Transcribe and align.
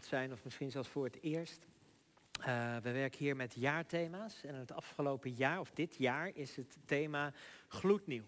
zijn 0.00 0.32
of 0.32 0.44
misschien 0.44 0.70
zelfs 0.70 0.88
voor 0.88 1.04
het 1.04 1.22
eerst. 1.22 1.66
Uh, 2.40 2.76
we 2.76 2.90
werken 2.92 3.18
hier 3.18 3.36
met 3.36 3.54
jaarthema's 3.54 4.42
en 4.44 4.54
het 4.54 4.72
afgelopen 4.72 5.30
jaar 5.30 5.60
of 5.60 5.70
dit 5.70 5.96
jaar 5.96 6.30
is 6.34 6.56
het 6.56 6.76
thema 6.84 7.32
gloednieuw. 7.68 8.24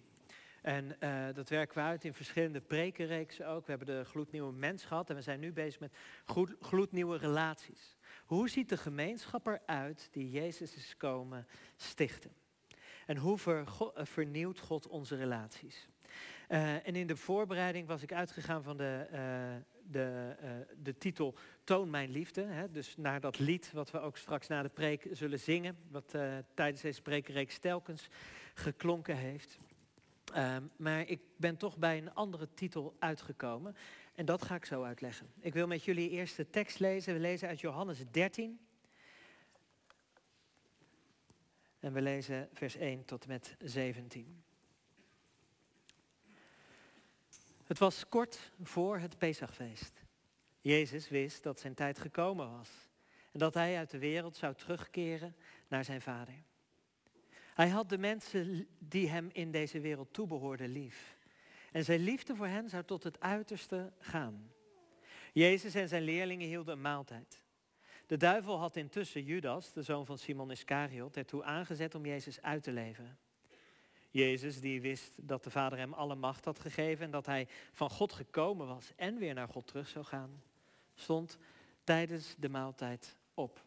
En 0.62 0.96
uh, 1.00 1.26
dat 1.34 1.48
werken 1.48 1.74
we 1.74 1.82
uit 1.82 2.04
in 2.04 2.14
verschillende 2.14 2.60
prekenreeksen 2.60 3.46
ook. 3.46 3.66
We 3.66 3.70
hebben 3.70 3.96
de 3.96 4.04
gloednieuwe 4.04 4.52
mens 4.52 4.84
gehad 4.84 5.10
en 5.10 5.16
we 5.16 5.22
zijn 5.22 5.40
nu 5.40 5.52
bezig 5.52 5.80
met 5.80 5.96
gloed, 6.24 6.56
gloednieuwe 6.60 7.16
relaties. 7.16 7.96
Hoe 8.26 8.48
ziet 8.48 8.68
de 8.68 8.76
gemeenschap 8.76 9.46
eruit 9.46 10.08
die 10.12 10.30
Jezus 10.30 10.76
is 10.76 10.96
komen 10.96 11.46
stichten? 11.76 12.32
En 13.06 13.16
hoe 13.16 13.38
uh, 13.46 13.62
vernieuwt 13.94 14.58
God 14.58 14.88
onze 14.88 15.16
relaties? 15.16 15.88
en 16.48 16.94
in 16.96 17.06
de 17.06 17.16
voorbereiding 17.16 17.86
was 17.86 18.02
ik 18.02 18.12
uitgegaan 18.12 18.62
van 18.62 18.76
de 18.76 19.06
de, 19.90 20.36
uh, 20.42 20.50
de 20.82 20.98
titel 20.98 21.34
Toon 21.64 21.90
mijn 21.90 22.10
liefde. 22.10 22.42
Hè, 22.42 22.70
dus 22.70 22.96
naar 22.96 23.20
dat 23.20 23.38
lied 23.38 23.72
wat 23.72 23.90
we 23.90 24.00
ook 24.00 24.16
straks 24.16 24.46
na 24.46 24.62
de 24.62 24.68
preek 24.68 25.08
zullen 25.12 25.40
zingen. 25.40 25.76
Wat 25.90 26.14
uh, 26.14 26.38
tijdens 26.54 26.82
deze 26.82 27.02
prekenreeks 27.02 27.58
telkens 27.58 28.08
geklonken 28.54 29.16
heeft. 29.16 29.58
Um, 30.36 30.70
maar 30.76 31.08
ik 31.08 31.20
ben 31.36 31.56
toch 31.56 31.76
bij 31.76 31.98
een 31.98 32.14
andere 32.14 32.48
titel 32.54 32.96
uitgekomen. 32.98 33.76
En 34.14 34.24
dat 34.24 34.42
ga 34.42 34.54
ik 34.54 34.64
zo 34.64 34.82
uitleggen. 34.82 35.26
Ik 35.40 35.52
wil 35.52 35.66
met 35.66 35.84
jullie 35.84 36.10
eerst 36.10 36.36
de 36.36 36.50
tekst 36.50 36.78
lezen. 36.78 37.14
We 37.14 37.20
lezen 37.20 37.48
uit 37.48 37.60
Johannes 37.60 38.04
13. 38.10 38.60
En 41.80 41.92
we 41.92 42.02
lezen 42.02 42.48
vers 42.52 42.76
1 42.76 43.04
tot 43.04 43.22
en 43.22 43.28
met 43.28 43.56
17. 43.58 44.42
Het 47.68 47.78
was 47.78 48.08
kort 48.08 48.52
voor 48.62 48.98
het 48.98 49.18
Pesachfeest. 49.18 50.02
Jezus 50.60 51.08
wist 51.08 51.42
dat 51.42 51.60
zijn 51.60 51.74
tijd 51.74 51.98
gekomen 51.98 52.50
was 52.50 52.70
en 53.32 53.38
dat 53.38 53.54
hij 53.54 53.76
uit 53.76 53.90
de 53.90 53.98
wereld 53.98 54.36
zou 54.36 54.54
terugkeren 54.54 55.36
naar 55.68 55.84
zijn 55.84 56.02
Vader. 56.02 56.34
Hij 57.54 57.68
had 57.68 57.88
de 57.88 57.98
mensen 57.98 58.68
die 58.78 59.08
hem 59.08 59.28
in 59.32 59.50
deze 59.50 59.80
wereld 59.80 60.12
toebehoorden 60.12 60.68
lief. 60.68 61.16
En 61.72 61.84
zijn 61.84 62.00
liefde 62.00 62.36
voor 62.36 62.46
hen 62.46 62.68
zou 62.68 62.84
tot 62.84 63.02
het 63.02 63.20
uiterste 63.20 63.92
gaan. 63.98 64.52
Jezus 65.32 65.74
en 65.74 65.88
zijn 65.88 66.02
leerlingen 66.02 66.48
hielden 66.48 66.74
een 66.74 66.80
maaltijd. 66.80 67.42
De 68.06 68.16
duivel 68.16 68.58
had 68.58 68.76
intussen 68.76 69.24
Judas, 69.24 69.72
de 69.72 69.82
zoon 69.82 70.06
van 70.06 70.18
Simon 70.18 70.50
Iscariot, 70.50 71.16
ertoe 71.16 71.44
aangezet 71.44 71.94
om 71.94 72.06
Jezus 72.06 72.42
uit 72.42 72.62
te 72.62 72.72
leveren. 72.72 73.18
Jezus 74.10 74.60
die 74.60 74.80
wist 74.80 75.12
dat 75.16 75.44
de 75.44 75.50
Vader 75.50 75.78
hem 75.78 75.92
alle 75.92 76.14
macht 76.14 76.44
had 76.44 76.58
gegeven 76.58 77.04
en 77.04 77.10
dat 77.10 77.26
hij 77.26 77.48
van 77.72 77.90
God 77.90 78.12
gekomen 78.12 78.66
was 78.66 78.92
en 78.96 79.18
weer 79.18 79.34
naar 79.34 79.48
God 79.48 79.66
terug 79.66 79.88
zou 79.88 80.04
gaan, 80.04 80.42
stond 80.94 81.38
tijdens 81.84 82.34
de 82.38 82.48
maaltijd 82.48 83.16
op. 83.34 83.64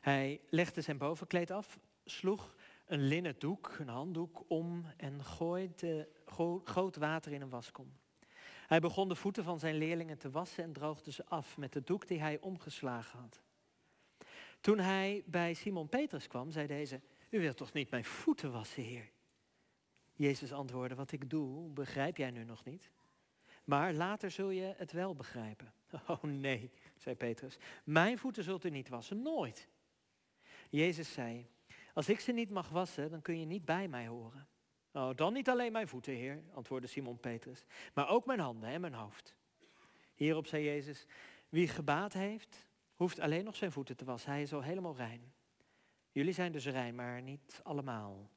Hij 0.00 0.40
legde 0.48 0.80
zijn 0.80 0.98
bovenkleed 0.98 1.50
af, 1.50 1.78
sloeg 2.04 2.54
een 2.86 3.06
linnen 3.06 3.34
doek, 3.38 3.76
een 3.78 3.88
handdoek 3.88 4.44
om 4.48 4.86
en 4.96 5.24
gooide, 5.24 6.08
goot 6.64 6.96
water 6.96 7.32
in 7.32 7.40
een 7.40 7.48
waskom. 7.48 7.92
Hij 8.66 8.80
begon 8.80 9.08
de 9.08 9.14
voeten 9.14 9.44
van 9.44 9.58
zijn 9.58 9.74
leerlingen 9.74 10.18
te 10.18 10.30
wassen 10.30 10.64
en 10.64 10.72
droogde 10.72 11.12
ze 11.12 11.24
af 11.26 11.56
met 11.56 11.72
de 11.72 11.82
doek 11.82 12.08
die 12.08 12.20
hij 12.20 12.40
omgeslagen 12.40 13.18
had. 13.18 13.40
Toen 14.60 14.78
hij 14.78 15.22
bij 15.26 15.54
Simon 15.54 15.88
Petrus 15.88 16.26
kwam, 16.26 16.50
zei 16.50 16.66
deze, 16.66 17.00
u 17.32 17.40
wilt 17.40 17.56
toch 17.56 17.72
niet 17.72 17.90
mijn 17.90 18.04
voeten 18.04 18.52
wassen, 18.52 18.82
Heer? 18.82 19.10
Jezus 20.12 20.52
antwoordde, 20.52 20.94
wat 20.94 21.12
ik 21.12 21.30
doe, 21.30 21.70
begrijp 21.70 22.16
jij 22.16 22.30
nu 22.30 22.44
nog 22.44 22.64
niet? 22.64 22.90
Maar 23.64 23.92
later 23.92 24.30
zul 24.30 24.50
je 24.50 24.74
het 24.76 24.92
wel 24.92 25.14
begrijpen. 25.14 25.72
Oh 26.06 26.22
nee, 26.22 26.70
zei 26.96 27.16
Petrus, 27.16 27.56
mijn 27.84 28.18
voeten 28.18 28.44
zult 28.44 28.64
u 28.64 28.70
niet 28.70 28.88
wassen, 28.88 29.22
nooit. 29.22 29.68
Jezus 30.70 31.12
zei, 31.12 31.50
als 31.94 32.08
ik 32.08 32.20
ze 32.20 32.32
niet 32.32 32.50
mag 32.50 32.68
wassen, 32.68 33.10
dan 33.10 33.22
kun 33.22 33.40
je 33.40 33.46
niet 33.46 33.64
bij 33.64 33.88
mij 33.88 34.06
horen. 34.06 34.48
Oh, 34.92 35.16
dan 35.16 35.32
niet 35.32 35.48
alleen 35.48 35.72
mijn 35.72 35.88
voeten, 35.88 36.12
Heer, 36.12 36.42
antwoordde 36.54 36.88
Simon 36.88 37.20
Petrus, 37.20 37.64
maar 37.94 38.08
ook 38.08 38.26
mijn 38.26 38.40
handen 38.40 38.68
en 38.68 38.80
mijn 38.80 38.94
hoofd. 38.94 39.34
Hierop 40.14 40.46
zei 40.46 40.64
Jezus, 40.64 41.06
wie 41.48 41.68
gebaat 41.68 42.12
heeft, 42.12 42.66
hoeft 42.94 43.20
alleen 43.20 43.44
nog 43.44 43.56
zijn 43.56 43.72
voeten 43.72 43.96
te 43.96 44.04
wassen. 44.04 44.30
Hij 44.30 44.42
is 44.42 44.52
al 44.52 44.62
helemaal 44.62 44.96
rein. 44.96 45.31
Jullie 46.12 46.32
zijn 46.32 46.52
dus 46.52 46.66
rein, 46.66 46.94
maar 46.94 47.22
niet 47.22 47.60
allemaal. 47.62 48.30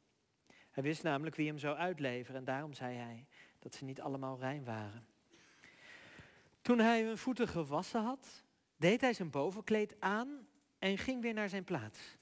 Hij 0.72 0.84
wist 0.84 1.03
namelijk 1.03 1.36
wie 1.36 1.47
hem 1.47 1.58
zou 1.58 1.78
uitleveren 1.78 2.40
en 2.40 2.46
daarom 2.46 2.74
zei 2.74 2.96
hij 2.96 3.25
dat 3.59 3.75
ze 3.75 3.84
niet 3.84 4.02
allemaal 4.02 4.40
rein 4.40 4.63
waren. 4.63 5.08
Toen 6.62 6.80
hij 6.80 7.03
hun 7.03 7.18
voeten 7.18 7.47
gewassen 7.47 8.03
had, 8.03 8.44
deed 8.78 9.02
hij 9.02 9.13
zijn 9.13 9.30
bovenkleed 9.30 9.96
aan 10.00 10.47
en 10.80 10.97
ging 10.97 11.22
weer 11.22 11.34
naar 11.34 11.50
zijn 11.50 11.63
plaats. 11.63 12.18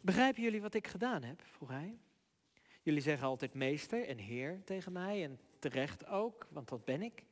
Begrijpen 0.00 0.42
jullie 0.42 0.60
wat 0.60 0.74
ik 0.74 0.86
gedaan 0.86 1.22
heb? 1.22 1.42
vroeg 1.44 1.68
hij. 1.68 1.98
Jullie 2.82 3.00
zeggen 3.00 3.26
altijd 3.26 3.54
meester 3.54 4.06
en 4.06 4.18
heer 4.18 4.60
tegen 4.64 4.92
mij 4.92 5.24
en 5.24 5.38
terecht 5.58 6.06
ook, 6.06 6.46
want 6.50 6.68
dat 6.68 6.84
ben 6.84 7.02
ik. 7.02 7.24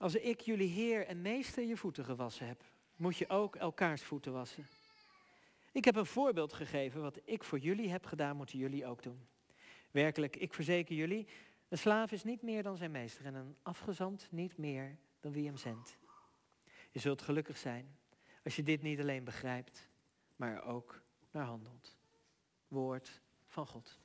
Als 0.00 0.14
ik 0.14 0.40
jullie 0.40 0.68
heer 0.68 1.06
en 1.06 1.22
meester 1.22 1.64
je 1.64 1.76
voeten 1.76 2.04
gewassen 2.04 2.46
heb, 2.46 2.64
moet 2.96 3.16
je 3.16 3.28
ook 3.28 3.56
elkaars 3.56 4.02
voeten 4.02 4.32
wassen. 4.32 4.66
Ik 5.72 5.84
heb 5.84 5.96
een 5.96 6.06
voorbeeld 6.06 6.52
gegeven. 6.52 7.00
Wat 7.00 7.20
ik 7.24 7.44
voor 7.44 7.58
jullie 7.58 7.90
heb 7.90 8.06
gedaan, 8.06 8.36
moeten 8.36 8.58
jullie 8.58 8.86
ook 8.86 9.02
doen. 9.02 9.26
Werkelijk, 9.90 10.36
ik 10.36 10.54
verzeker 10.54 10.94
jullie, 10.96 11.28
een 11.68 11.78
slaaf 11.78 12.12
is 12.12 12.24
niet 12.24 12.42
meer 12.42 12.62
dan 12.62 12.76
zijn 12.76 12.90
meester 12.90 13.24
en 13.24 13.34
een 13.34 13.56
afgezant 13.62 14.28
niet 14.30 14.56
meer 14.56 14.98
dan 15.20 15.32
wie 15.32 15.46
hem 15.46 15.56
zendt. 15.56 15.98
Je 16.90 16.98
zult 16.98 17.22
gelukkig 17.22 17.56
zijn 17.56 17.98
als 18.44 18.56
je 18.56 18.62
dit 18.62 18.82
niet 18.82 19.00
alleen 19.00 19.24
begrijpt, 19.24 19.88
maar 20.36 20.62
ook 20.62 21.02
naar 21.30 21.44
handelt. 21.44 21.96
Woord 22.68 23.20
van 23.46 23.66
God. 23.66 23.98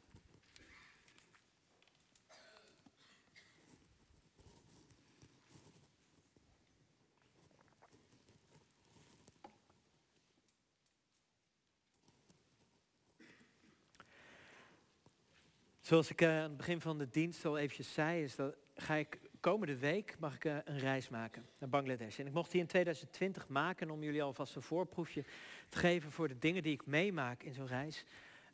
Zoals 15.84 16.10
ik 16.10 16.22
uh, 16.22 16.30
aan 16.30 16.44
het 16.44 16.58
begin 16.58 16.82
van 16.82 16.98
de 16.98 17.10
dienst 17.10 17.46
al 17.46 17.58
eventjes 17.58 17.94
zei, 17.94 18.24
is 18.24 18.36
dat 18.36 18.56
ga 18.76 18.96
ik 18.96 19.20
komende 19.40 19.78
week 19.78 20.16
mag 20.20 20.36
ik 20.36 20.46
uh, 20.46 20.58
een 20.66 20.80
reis 20.80 21.10
maken 21.10 21.46
naar 21.60 21.70
Bangladesh. 21.70 22.20
En 22.20 22.28
ik 22.28 22.34
mocht 22.34 22.52
die 22.52 22.62
in 22.62 22.68
2020 22.68 23.48
maken 23.48 23.90
om 23.90 24.04
jullie 24.04 24.24
alvast 24.24 24.56
een 24.56 24.62
voorproefje 24.62 25.24
te 25.70 25.78
geven 25.78 26.12
voor 26.12 26.28
de 26.28 26.40
dingen 26.40 26.64
die 26.64 26.74
ik 26.74 26.86
meemaak 26.86 27.44
in 27.44 27.54
zo'n 27.54 27.68
reis. 27.68 28.06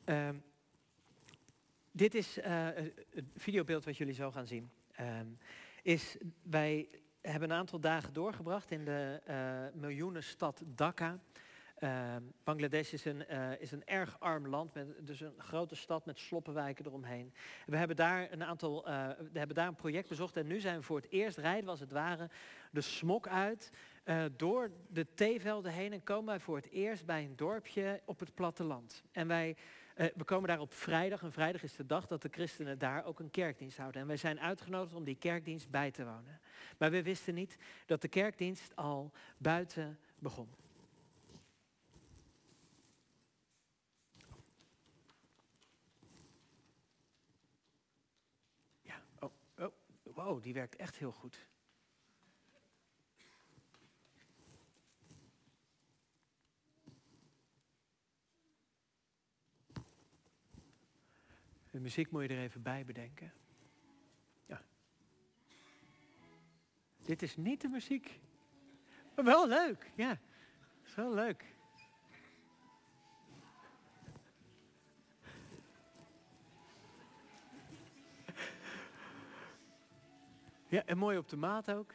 Uh, 0.06 0.30
dit 1.92 2.16
is 2.16 2.38
uh, 2.38 2.68
het 3.10 3.26
videobeeld 3.36 3.86
wat 3.86 3.98
jullie 3.98 4.14
zo 4.14 4.32
gaan 4.32 4.48
zien. 4.48 4.72
Ehm, 4.92 5.28
is 5.82 6.18
wij 6.42 6.90
hebben 7.22 7.50
een 7.50 7.58
aantal 7.58 7.80
dagen 7.80 8.14
doorgebracht 8.14 8.72
in 8.72 8.86
de 8.86 9.22
miljoenenstad 9.74 10.62
Dhaka. 10.76 11.20
Uh, 11.84 12.16
Bangladesh 12.44 12.94
is 12.94 13.06
een, 13.06 13.24
uh, 13.32 13.62
is 13.62 13.72
een 13.72 13.86
erg 13.86 14.20
arm 14.20 14.48
land, 14.48 14.74
met, 14.74 14.88
dus 15.08 15.22
een 15.22 15.34
grote 15.38 15.76
stad 15.76 16.06
met 16.06 16.20
sloppenwijken 16.20 16.86
eromheen. 16.86 17.34
We 17.66 17.78
hebben 17.78 17.96
daar 17.96 18.32
een 18.32 18.44
aantal, 18.44 18.88
uh, 18.88 19.08
we 19.32 19.38
hebben 19.38 19.56
daar 19.56 19.68
een 19.68 19.76
project 19.76 20.10
bezocht 20.10 20.38
en 20.38 20.48
nu 20.48 20.60
zijn 20.60 20.78
we 20.78 20.84
voor 20.84 20.98
het 20.98 21.12
eerst 21.12 21.38
rijden 21.38 21.64
we 21.64 21.70
als 21.70 21.80
het 21.80 21.92
ware 21.92 22.30
de 22.72 22.82
smok 22.82 23.28
uit 23.28 23.72
eh, 24.04 24.24
door 24.38 24.72
de 24.88 25.14
theevelden 25.14 25.72
heen 25.72 25.94
en 25.94 26.04
komen 26.04 26.26
wij 26.26 26.40
voor 26.40 26.56
het 26.56 26.70
eerst 26.70 27.06
bij 27.06 27.24
een 27.24 27.36
dorpje 27.36 28.02
op 28.06 28.20
het 28.20 28.34
platteland. 28.34 29.04
En 29.12 29.28
wij, 29.28 29.56
we 29.96 30.24
komen 30.26 30.48
daar 30.48 30.60
op 30.60 30.74
vrijdag 30.74 31.24
en 31.24 31.32
vrijdag 31.32 31.64
is 31.64 31.76
de 31.76 31.86
dag 31.86 32.08
dat 32.08 32.22
de 32.22 32.30
christenen 32.32 32.80
daar 32.80 33.06
ook 33.06 33.20
een 33.20 33.32
kerkdienst 33.32 33.78
houden. 33.78 34.02
En 34.02 34.08
wij 34.08 34.18
zijn 34.18 34.40
uitgenodigd 34.40 34.96
om 34.96 35.04
die 35.04 35.16
kerkdienst 35.16 35.70
bij 35.70 35.92
te 35.92 36.06
wonen. 36.06 36.40
Maar 36.78 36.92
we 36.92 37.04
wisten 37.04 37.34
niet 37.34 37.58
dat 37.86 38.02
de 38.02 38.08
kerkdienst 38.08 38.76
al 38.76 39.12
buiten 39.38 40.00
begon. 40.20 40.50
Wow, 50.24 50.44
die 50.44 50.54
werkt 50.54 50.76
echt 50.76 50.98
heel 50.98 51.12
goed. 51.12 51.48
De 61.72 61.80
muziek 61.80 62.12
moet 62.12 62.22
je 62.22 62.28
er 62.28 62.40
even 62.40 62.62
bij 62.62 62.86
bedenken. 62.86 63.34
Ja. 64.46 64.62
Dit 66.98 67.22
is 67.22 67.36
niet 67.36 67.62
de 67.62 67.68
muziek. 67.68 68.20
Maar 69.16 69.26
wel 69.26 69.48
leuk, 69.48 69.92
ja. 69.96 70.20
Wel 70.96 71.14
leuk. 71.14 71.46
Ja, 80.70 80.84
en 80.86 80.98
mooi 80.98 81.18
op 81.18 81.30
de 81.30 81.38
maat 81.38 81.72
ook. 81.72 81.92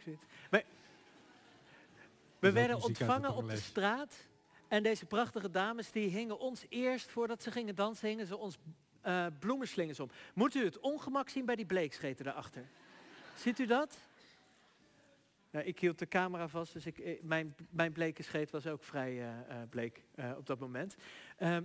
we 2.39 2.53
werden 2.53 2.83
ontvangen 2.83 3.35
op 3.35 3.49
de 3.49 3.57
straat. 3.57 4.27
En 4.69 4.83
deze 4.83 5.07
prachtige 5.07 5.51
dames 5.51 5.91
die 5.91 6.09
hingen 6.09 6.39
ons 6.39 6.67
eerst, 6.69 7.11
voordat 7.11 7.43
ze 7.43 7.51
gingen 7.51 7.75
dansen, 7.75 8.09
hingen 8.09 8.27
ze 8.27 8.37
ons 8.37 8.59
uh, 9.07 9.27
bloemenslingers 9.39 10.01
om. 10.01 10.11
Moet 10.35 10.55
u 10.55 10.65
het 10.65 10.79
ongemak 10.79 11.29
zien 11.29 11.45
bij 11.45 11.57
die 11.57 11.67
bleekscheten 11.67 12.25
daarachter? 12.25 12.65
Ziet 13.43 13.59
u 13.59 13.67
dat? 13.67 13.97
Ik 15.51 15.79
hield 15.79 15.99
de 15.99 16.09
camera 16.09 16.49
vast, 16.49 16.73
dus 16.73 16.87
ik, 16.87 16.99
eh, 16.99 17.23
mijn, 17.23 17.55
mijn 17.71 17.93
bleke 17.93 18.23
scheet 18.23 18.51
was 18.51 18.67
ook 18.67 18.85
vrij 18.85 19.15
uh, 19.15 19.29
bleek 19.71 20.03
op 20.37 20.47
dat 20.47 20.59
moment. 20.59 20.97
Ehm, 21.37 21.63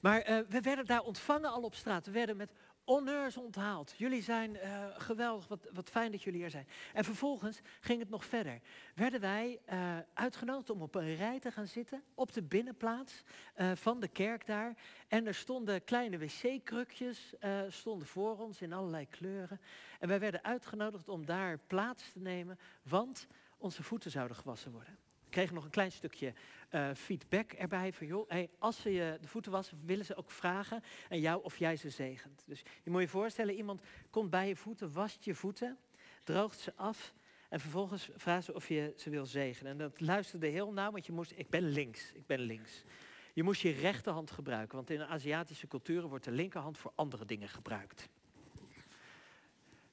maar 0.00 0.44
we 0.48 0.60
werden 0.60 0.86
daar 0.86 1.02
ontvangen 1.02 1.50
al 1.50 1.62
op 1.62 1.74
straat. 1.74 2.06
We 2.06 2.12
werden 2.12 2.36
met 2.36 2.50
honneurs 2.88 3.36
onthaald. 3.36 3.94
Jullie 3.96 4.22
zijn 4.22 4.54
uh, 4.54 4.84
geweldig, 4.96 5.48
wat, 5.48 5.68
wat 5.72 5.90
fijn 5.90 6.10
dat 6.10 6.22
jullie 6.22 6.40
hier 6.40 6.50
zijn. 6.50 6.68
En 6.92 7.04
vervolgens 7.04 7.60
ging 7.80 8.00
het 8.00 8.08
nog 8.08 8.24
verder. 8.24 8.60
Werden 8.94 9.20
wij 9.20 9.60
uh, 9.72 9.96
uitgenodigd 10.14 10.70
om 10.70 10.82
op 10.82 10.94
een 10.94 11.14
rij 11.14 11.40
te 11.40 11.50
gaan 11.50 11.66
zitten 11.66 12.02
op 12.14 12.32
de 12.32 12.42
binnenplaats 12.42 13.22
uh, 13.56 13.70
van 13.74 14.00
de 14.00 14.08
kerk 14.08 14.46
daar. 14.46 14.76
En 15.08 15.26
er 15.26 15.34
stonden 15.34 15.84
kleine 15.84 16.18
wc-krukjes 16.18 17.34
stonden 17.68 18.08
voor 18.08 18.38
ons 18.38 18.60
in 18.60 18.72
allerlei 18.72 19.08
kleuren. 19.08 19.60
En 19.98 20.08
wij 20.08 20.20
werden 20.20 20.44
uitgenodigd 20.44 21.08
om 21.08 21.26
daar 21.26 21.58
plaats 21.58 22.12
te 22.12 22.18
nemen, 22.18 22.58
want 22.82 23.26
onze 23.58 23.82
voeten 23.82 24.10
zouden 24.10 24.36
gewassen 24.36 24.72
worden. 24.72 24.98
We 25.28 25.34
kregen 25.34 25.54
nog 25.54 25.64
een 25.64 25.70
klein 25.70 25.92
stukje 25.92 26.32
uh, 26.70 26.90
feedback 26.94 27.52
erbij. 27.52 27.92
Van 27.92 28.06
joh, 28.06 28.28
hey, 28.28 28.48
als 28.58 28.80
ze 28.80 28.92
je 28.92 29.18
de 29.20 29.28
voeten 29.28 29.52
wassen, 29.52 29.80
willen 29.84 30.04
ze 30.04 30.16
ook 30.16 30.30
vragen 30.30 30.82
aan 31.08 31.20
jou 31.20 31.42
of 31.42 31.56
jij 31.56 31.76
ze 31.76 31.90
zegent. 31.90 32.42
Dus 32.46 32.62
je 32.82 32.90
moet 32.90 33.00
je 33.00 33.08
voorstellen, 33.08 33.54
iemand 33.54 33.80
komt 34.10 34.30
bij 34.30 34.48
je 34.48 34.56
voeten, 34.56 34.92
wast 34.92 35.24
je 35.24 35.34
voeten, 35.34 35.78
droogt 36.24 36.58
ze 36.58 36.72
af. 36.76 37.14
En 37.48 37.60
vervolgens 37.60 38.08
vraagt 38.16 38.44
ze 38.44 38.54
of 38.54 38.68
je 38.68 38.92
ze 38.96 39.10
wil 39.10 39.26
zegenen. 39.26 39.72
En 39.72 39.78
dat 39.78 40.00
luisterde 40.00 40.46
heel 40.46 40.72
nauw, 40.72 40.90
want 40.90 41.06
je 41.06 41.12
moest, 41.12 41.32
ik 41.36 41.50
ben 41.50 41.62
links, 41.62 42.12
ik 42.12 42.26
ben 42.26 42.40
links. 42.40 42.84
Je 43.32 43.42
moest 43.42 43.60
je 43.60 43.70
rechterhand 43.70 44.30
gebruiken, 44.30 44.76
want 44.76 44.90
in 44.90 45.02
Aziatische 45.02 45.66
culturen 45.66 46.08
wordt 46.08 46.24
de 46.24 46.30
linkerhand 46.30 46.78
voor 46.78 46.92
andere 46.94 47.24
dingen 47.24 47.48
gebruikt. 47.48 48.08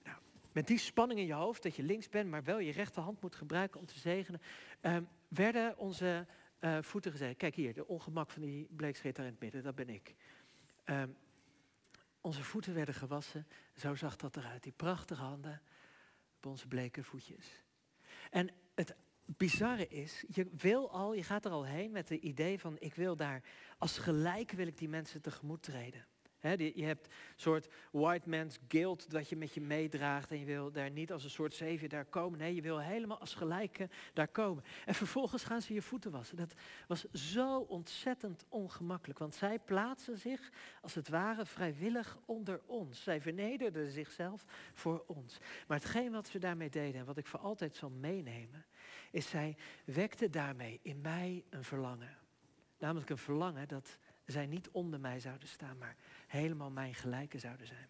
Nou, 0.03 0.17
met 0.51 0.67
die 0.67 0.77
spanning 0.77 1.19
in 1.19 1.25
je 1.25 1.33
hoofd 1.33 1.63
dat 1.63 1.75
je 1.75 1.83
links 1.83 2.09
bent, 2.09 2.29
maar 2.29 2.43
wel 2.43 2.59
je 2.59 2.71
rechterhand 2.71 3.21
moet 3.21 3.35
gebruiken 3.35 3.79
om 3.79 3.85
te 3.85 3.99
zegenen, 3.99 4.41
ehm, 4.81 5.03
werden 5.27 5.77
onze 5.77 6.25
uh, 6.59 6.77
voeten 6.81 7.11
gezegd. 7.11 7.37
Kijk 7.37 7.55
hier, 7.55 7.73
de 7.73 7.87
ongemak 7.87 8.31
van 8.31 8.41
die 8.41 8.67
bleekscheet 8.71 9.15
daar 9.15 9.25
in 9.25 9.31
het 9.31 9.41
midden, 9.41 9.63
dat 9.63 9.75
ben 9.75 9.89
ik. 9.89 10.15
Ehm, 10.83 11.09
onze 12.21 12.43
voeten 12.43 12.73
werden 12.73 12.95
gewassen. 12.95 13.47
Zo 13.75 13.95
zag 13.95 14.15
dat 14.15 14.37
eruit. 14.37 14.63
Die 14.63 14.71
prachtige 14.71 15.21
handen 15.21 15.61
op 16.35 16.45
onze 16.45 16.67
bleke 16.67 17.03
voetjes. 17.03 17.63
En 18.29 18.49
het 18.75 18.95
bizarre 19.25 19.87
is, 19.87 20.23
je 20.27 20.47
wil 20.57 20.91
al, 20.91 21.13
je 21.13 21.23
gaat 21.23 21.45
er 21.45 21.51
al 21.51 21.65
heen 21.65 21.91
met 21.91 22.09
het 22.09 22.21
idee 22.21 22.59
van 22.59 22.75
ik 22.79 22.95
wil 22.95 23.15
daar 23.15 23.43
als 23.77 23.97
gelijk 23.97 24.51
wil 24.51 24.67
ik 24.67 24.77
die 24.77 24.89
mensen 24.89 25.21
tegemoet 25.21 25.63
treden 25.63 26.05
je 26.53 26.83
hebt 26.83 27.05
een 27.05 27.11
soort 27.35 27.67
white 27.91 28.29
man's 28.29 28.59
guilt 28.67 29.11
dat 29.11 29.29
je 29.29 29.35
met 29.35 29.53
je 29.53 29.61
meedraagt 29.61 30.31
en 30.31 30.39
je 30.39 30.45
wil 30.45 30.71
daar 30.71 30.91
niet 30.91 31.11
als 31.11 31.23
een 31.23 31.29
soort 31.29 31.53
zeven 31.53 31.89
daar 31.89 32.05
komen. 32.05 32.39
Nee, 32.39 32.55
je 32.55 32.61
wil 32.61 32.79
helemaal 32.79 33.19
als 33.19 33.33
gelijke 33.33 33.89
daar 34.13 34.27
komen. 34.27 34.63
En 34.85 34.95
vervolgens 34.95 35.43
gaan 35.43 35.61
ze 35.61 35.73
je 35.73 35.81
voeten 35.81 36.11
wassen. 36.11 36.37
Dat 36.37 36.53
was 36.87 37.11
zo 37.11 37.57
ontzettend 37.59 38.45
ongemakkelijk, 38.49 39.19
want 39.19 39.35
zij 39.35 39.59
plaatsen 39.59 40.17
zich 40.17 40.49
als 40.81 40.95
het 40.95 41.09
ware 41.09 41.45
vrijwillig 41.45 42.17
onder 42.25 42.61
ons. 42.65 43.03
Zij 43.03 43.21
vernederden 43.21 43.89
zichzelf 43.89 44.45
voor 44.73 45.03
ons. 45.07 45.37
Maar 45.67 45.77
hetgeen 45.77 46.11
wat 46.11 46.27
ze 46.27 46.39
daarmee 46.39 46.69
deden 46.69 46.99
en 46.99 47.05
wat 47.05 47.17
ik 47.17 47.27
voor 47.27 47.39
altijd 47.39 47.75
zal 47.75 47.89
meenemen, 47.89 48.65
is 49.11 49.29
zij 49.29 49.57
wekte 49.85 50.29
daarmee 50.29 50.79
in 50.81 51.01
mij 51.01 51.43
een 51.49 51.63
verlangen. 51.63 52.17
Namelijk 52.77 53.09
een 53.09 53.17
verlangen 53.17 53.67
dat 53.67 53.97
zij 54.25 54.45
niet 54.45 54.69
onder 54.69 54.99
mij 54.99 55.19
zouden 55.19 55.47
staan, 55.47 55.77
maar 55.77 55.95
helemaal 56.35 56.71
mijn 56.71 56.95
gelijke 56.95 57.39
zouden 57.39 57.67
zijn. 57.67 57.89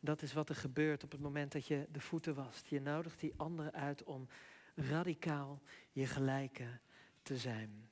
Dat 0.00 0.22
is 0.22 0.32
wat 0.32 0.48
er 0.48 0.54
gebeurt 0.54 1.04
op 1.04 1.12
het 1.12 1.20
moment 1.20 1.52
dat 1.52 1.66
je 1.66 1.86
de 1.90 2.00
voeten 2.00 2.34
wast. 2.34 2.66
Je 2.66 2.80
nodigt 2.80 3.20
die 3.20 3.34
anderen 3.36 3.72
uit 3.72 4.04
om 4.04 4.28
radicaal 4.74 5.62
je 5.92 6.06
gelijke 6.06 6.78
te 7.22 7.36
zijn. 7.36 7.90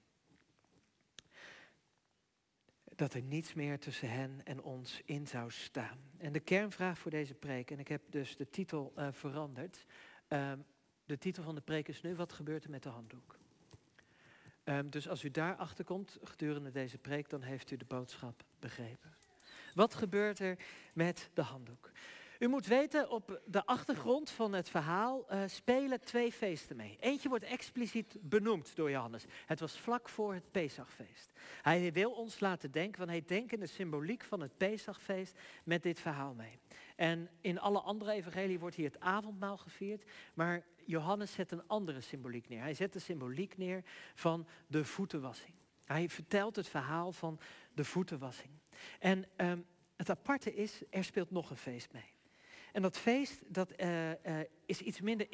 Dat 2.84 3.14
er 3.14 3.22
niets 3.22 3.54
meer 3.54 3.78
tussen 3.78 4.10
hen 4.10 4.40
en 4.44 4.62
ons 4.62 5.00
in 5.04 5.26
zou 5.26 5.50
staan. 5.50 5.98
En 6.16 6.32
de 6.32 6.40
kernvraag 6.40 6.98
voor 6.98 7.10
deze 7.10 7.34
preek, 7.34 7.70
en 7.70 7.78
ik 7.78 7.88
heb 7.88 8.02
dus 8.10 8.36
de 8.36 8.50
titel 8.50 8.92
uh, 8.98 9.08
veranderd. 9.12 9.84
Uh, 10.28 10.52
de 11.04 11.18
titel 11.18 11.42
van 11.42 11.54
de 11.54 11.60
preek 11.60 11.88
is 11.88 12.02
nu: 12.02 12.14
Wat 12.14 12.32
gebeurt 12.32 12.64
er 12.64 12.70
met 12.70 12.82
de 12.82 12.88
handdoek? 12.88 13.38
Um, 14.64 14.90
dus 14.90 15.08
als 15.08 15.24
u 15.24 15.30
daarachter 15.30 15.84
komt 15.84 16.18
gedurende 16.22 16.70
deze 16.70 16.98
preek, 16.98 17.30
dan 17.30 17.42
heeft 17.42 17.70
u 17.70 17.76
de 17.76 17.84
boodschap 17.84 18.44
begrepen. 18.58 19.16
Wat 19.74 19.94
gebeurt 19.94 20.38
er 20.38 20.58
met 20.92 21.30
de 21.34 21.42
handdoek? 21.42 21.90
U 22.38 22.48
moet 22.48 22.66
weten, 22.66 23.10
op 23.10 23.40
de 23.46 23.66
achtergrond 23.66 24.30
van 24.30 24.52
het 24.52 24.68
verhaal 24.68 25.32
uh, 25.32 25.42
spelen 25.46 26.00
twee 26.00 26.32
feesten 26.32 26.76
mee. 26.76 26.96
Eentje 27.00 27.28
wordt 27.28 27.44
expliciet 27.44 28.16
benoemd 28.20 28.76
door 28.76 28.90
Johannes. 28.90 29.24
Het 29.46 29.60
was 29.60 29.78
vlak 29.78 30.08
voor 30.08 30.34
het 30.34 30.50
Pesachfeest. 30.50 31.32
Hij 31.62 31.92
wil 31.92 32.10
ons 32.10 32.40
laten 32.40 32.70
denken, 32.70 32.98
van 32.98 33.08
hij 33.08 33.24
denkt 33.26 33.52
in 33.52 33.60
de 33.60 33.66
symboliek 33.66 34.24
van 34.24 34.40
het 34.40 34.56
Pesachfeest 34.56 35.38
met 35.64 35.82
dit 35.82 36.00
verhaal 36.00 36.34
mee. 36.34 36.58
En 36.96 37.30
in 37.40 37.60
alle 37.60 37.80
andere 37.80 38.12
evangelie 38.12 38.58
wordt 38.58 38.76
hier 38.76 38.86
het 38.86 39.00
avondmaal 39.00 39.56
gevierd, 39.56 40.10
maar 40.34 40.64
Johannes 40.86 41.32
zet 41.32 41.52
een 41.52 41.66
andere 41.66 42.00
symboliek 42.00 42.48
neer. 42.48 42.60
Hij 42.60 42.74
zet 42.74 42.92
de 42.92 42.98
symboliek 42.98 43.56
neer 43.56 43.82
van 44.14 44.46
de 44.66 44.84
voetenwassing. 44.84 45.54
Hij 45.84 46.08
vertelt 46.08 46.56
het 46.56 46.68
verhaal 46.68 47.12
van 47.12 47.40
de 47.74 47.84
voetenwassing. 47.84 48.50
En 48.98 49.24
um, 49.36 49.66
het 49.96 50.10
aparte 50.10 50.54
is, 50.54 50.82
er 50.90 51.04
speelt 51.04 51.30
nog 51.30 51.50
een 51.50 51.56
feest 51.56 51.92
mee. 51.92 52.12
En 52.72 52.82
dat 52.82 52.98
feest 52.98 53.54
dat, 53.54 53.80
uh, 53.80 54.10
uh, 54.10 54.14
is, 54.66 54.80
iets 54.80 55.00
minder 55.00 55.26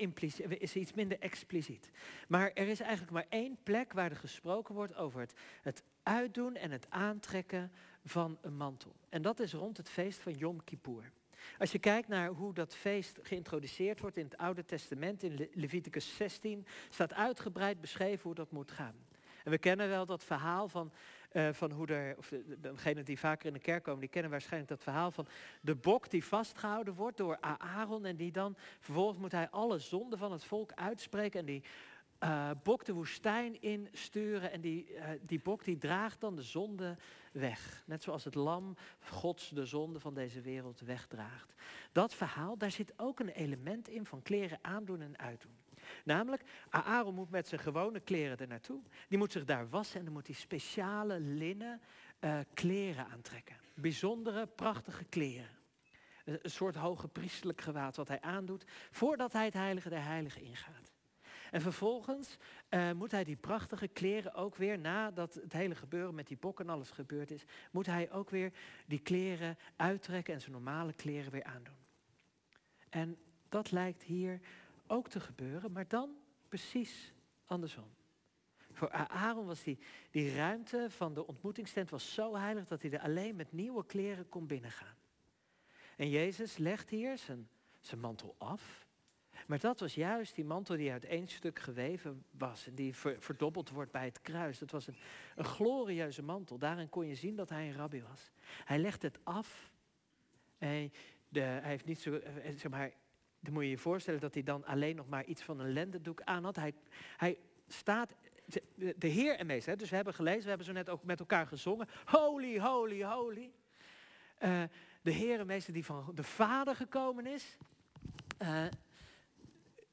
is 0.60 0.76
iets 0.76 0.92
minder 0.92 1.18
expliciet. 1.18 1.90
Maar 2.28 2.52
er 2.52 2.68
is 2.68 2.80
eigenlijk 2.80 3.12
maar 3.12 3.26
één 3.28 3.58
plek 3.62 3.92
waar 3.92 4.10
er 4.10 4.16
gesproken 4.16 4.74
wordt 4.74 4.94
over 4.94 5.20
het, 5.20 5.34
het 5.62 5.82
uitdoen 6.02 6.56
en 6.56 6.70
het 6.70 6.86
aantrekken 6.90 7.72
van 8.04 8.38
een 8.40 8.56
mantel. 8.56 8.94
En 9.08 9.22
dat 9.22 9.40
is 9.40 9.52
rond 9.52 9.76
het 9.76 9.90
feest 9.90 10.20
van 10.20 10.32
Yom 10.32 10.64
Kippur. 10.64 11.12
Als 11.58 11.72
je 11.72 11.78
kijkt 11.78 12.08
naar 12.08 12.28
hoe 12.28 12.54
dat 12.54 12.74
feest 12.74 13.18
geïntroduceerd 13.22 14.00
wordt 14.00 14.16
in 14.16 14.24
het 14.24 14.36
Oude 14.36 14.64
Testament, 14.64 15.22
in 15.22 15.48
Leviticus 15.54 16.16
16, 16.16 16.66
staat 16.90 17.14
uitgebreid 17.14 17.80
beschreven 17.80 18.22
hoe 18.22 18.34
dat 18.34 18.50
moet 18.50 18.70
gaan. 18.70 18.94
En 19.44 19.50
we 19.50 19.58
kennen 19.58 19.88
wel 19.88 20.06
dat 20.06 20.24
verhaal 20.24 20.68
van, 20.68 20.92
uh, 21.32 21.48
van 21.52 21.70
hoe 21.70 21.86
er, 21.86 22.16
of 22.18 22.32
degenen 22.58 23.04
die 23.04 23.18
vaker 23.18 23.46
in 23.46 23.52
de 23.52 23.58
kerk 23.58 23.82
komen, 23.82 24.00
die 24.00 24.08
kennen 24.08 24.30
waarschijnlijk 24.30 24.70
dat 24.70 24.82
verhaal 24.82 25.10
van 25.10 25.26
de 25.60 25.74
bok 25.74 26.10
die 26.10 26.24
vastgehouden 26.24 26.94
wordt 26.94 27.16
door 27.16 27.38
Aaron 27.40 28.04
en 28.04 28.16
die 28.16 28.32
dan, 28.32 28.56
vervolgens 28.80 29.18
moet 29.18 29.32
hij 29.32 29.48
alle 29.50 29.78
zonden 29.78 30.18
van 30.18 30.32
het 30.32 30.44
volk 30.44 30.72
uitspreken 30.74 31.40
en 31.40 31.46
die 31.46 31.62
uh, 32.24 32.50
bok 32.62 32.84
de 32.84 32.92
woestijn 32.92 33.60
insturen 33.60 34.52
en 34.52 34.60
die, 34.60 34.94
uh, 34.94 35.04
die 35.22 35.40
bok 35.42 35.64
die 35.64 35.78
draagt 35.78 36.20
dan 36.20 36.36
de 36.36 36.42
zonde 36.42 36.96
weg. 37.32 37.82
Net 37.86 38.02
zoals 38.02 38.24
het 38.24 38.34
lam 38.34 38.76
Gods 39.00 39.48
de 39.48 39.66
zonde 39.66 40.00
van 40.00 40.14
deze 40.14 40.40
wereld 40.40 40.80
wegdraagt. 40.80 41.54
Dat 41.92 42.14
verhaal, 42.14 42.58
daar 42.58 42.70
zit 42.70 42.92
ook 42.96 43.20
een 43.20 43.28
element 43.28 43.88
in 43.88 44.06
van 44.06 44.22
kleren 44.22 44.58
aandoen 44.62 45.00
en 45.00 45.18
uitdoen. 45.18 45.58
Namelijk, 46.04 46.42
Aaron 46.70 47.14
moet 47.14 47.30
met 47.30 47.48
zijn 47.48 47.60
gewone 47.60 48.00
kleren 48.00 48.38
er 48.38 48.46
naartoe. 48.46 48.82
Die 49.08 49.18
moet 49.18 49.32
zich 49.32 49.44
daar 49.44 49.68
wassen 49.68 49.98
en 49.98 50.04
dan 50.04 50.14
moet 50.14 50.26
hij 50.26 50.36
speciale 50.36 51.20
linnen 51.20 51.80
uh, 52.20 52.38
kleren 52.54 53.06
aantrekken. 53.06 53.56
Bijzondere, 53.74 54.46
prachtige 54.46 55.04
kleren. 55.04 55.58
Een 56.24 56.50
soort 56.50 56.74
hoge 56.74 57.08
priestelijk 57.08 57.60
gewaad 57.60 57.96
wat 57.96 58.08
hij 58.08 58.20
aandoet 58.20 58.64
voordat 58.90 59.32
hij 59.32 59.44
het 59.44 59.54
heilige 59.54 59.88
der 59.88 60.04
heiligen 60.04 60.42
ingaat. 60.42 60.92
En 61.50 61.60
vervolgens 61.60 62.36
uh, 62.70 62.92
moet 62.92 63.10
hij 63.10 63.24
die 63.24 63.36
prachtige 63.36 63.88
kleren 63.88 64.34
ook 64.34 64.56
weer, 64.56 64.78
nadat 64.78 65.34
het 65.34 65.52
hele 65.52 65.74
gebeuren 65.74 66.14
met 66.14 66.26
die 66.26 66.36
bok 66.36 66.60
en 66.60 66.68
alles 66.68 66.90
gebeurd 66.90 67.30
is, 67.30 67.44
moet 67.70 67.86
hij 67.86 68.12
ook 68.12 68.30
weer 68.30 68.52
die 68.86 68.98
kleren 68.98 69.58
uittrekken 69.76 70.34
en 70.34 70.40
zijn 70.40 70.52
normale 70.52 70.92
kleren 70.92 71.32
weer 71.32 71.44
aandoen. 71.44 71.78
En 72.88 73.18
dat 73.48 73.70
lijkt 73.70 74.02
hier 74.02 74.40
ook 74.86 75.08
te 75.08 75.20
gebeuren, 75.20 75.72
maar 75.72 75.88
dan 75.88 76.10
precies 76.48 77.12
andersom. 77.44 77.90
Voor 78.72 78.90
Aaron 78.90 79.46
was 79.46 79.62
die, 79.62 79.78
die 80.10 80.34
ruimte 80.34 80.86
van 80.90 81.14
de 81.14 81.26
ontmoetingstent 81.26 81.90
was 81.90 82.14
zo 82.14 82.36
heilig 82.36 82.66
dat 82.66 82.82
hij 82.82 82.90
er 82.90 83.00
alleen 83.00 83.36
met 83.36 83.52
nieuwe 83.52 83.86
kleren 83.86 84.28
kon 84.28 84.46
binnengaan. 84.46 84.96
En 85.96 86.08
Jezus 86.08 86.56
legt 86.56 86.90
hier 86.90 87.18
zijn, 87.18 87.48
zijn 87.80 88.00
mantel 88.00 88.34
af 88.38 88.88
maar 89.50 89.60
dat 89.60 89.80
was 89.80 89.94
juist 89.94 90.34
die 90.34 90.44
mantel 90.44 90.76
die 90.76 90.92
uit 90.92 91.04
één 91.04 91.28
stuk 91.28 91.58
geweven 91.58 92.24
was. 92.30 92.66
En 92.66 92.74
die 92.74 92.94
verdobbeld 92.94 93.70
wordt 93.70 93.90
bij 93.90 94.04
het 94.04 94.20
kruis. 94.20 94.58
Dat 94.58 94.70
was 94.70 94.86
een, 94.86 94.96
een 95.36 95.44
glorieuze 95.44 96.22
mantel. 96.22 96.58
Daarin 96.58 96.88
kon 96.88 97.06
je 97.06 97.14
zien 97.14 97.36
dat 97.36 97.48
hij 97.48 97.68
een 97.68 97.74
rabbi 97.74 98.02
was. 98.02 98.30
Hij 98.64 98.78
legt 98.78 99.02
het 99.02 99.18
af. 99.22 99.72
En 100.58 100.92
de, 101.28 101.40
hij 101.40 101.70
heeft 101.70 101.84
niet 101.84 102.00
zo, 102.00 102.14
eh, 102.14 102.32
zeg 102.56 102.70
maar, 102.70 102.92
dan 103.40 103.52
moet 103.52 103.62
je 103.62 103.70
je 103.70 103.78
voorstellen 103.78 104.20
dat 104.20 104.34
hij 104.34 104.42
dan 104.42 104.64
alleen 104.64 104.96
nog 104.96 105.08
maar 105.08 105.24
iets 105.24 105.42
van 105.42 105.60
een 105.60 105.72
lendendoek 105.72 106.22
aan 106.22 106.44
had. 106.44 106.56
Hij, 106.56 106.74
hij 107.16 107.38
staat, 107.68 108.14
de 108.96 109.06
Heer 109.06 109.36
en 109.36 109.46
meester, 109.46 109.76
dus 109.76 109.90
we 109.90 109.96
hebben 109.96 110.14
gelezen, 110.14 110.42
we 110.42 110.48
hebben 110.48 110.66
zo 110.66 110.72
net 110.72 110.88
ook 110.88 111.04
met 111.04 111.20
elkaar 111.20 111.46
gezongen. 111.46 111.88
Holy, 112.04 112.58
holy, 112.58 113.04
holy. 113.04 113.50
Uh, 114.40 114.62
de 115.02 115.12
Heer 115.12 115.40
en 115.40 115.46
meester 115.46 115.72
die 115.72 115.84
van 115.84 116.10
de 116.14 116.22
Vader 116.22 116.76
gekomen 116.76 117.26
is. 117.26 117.56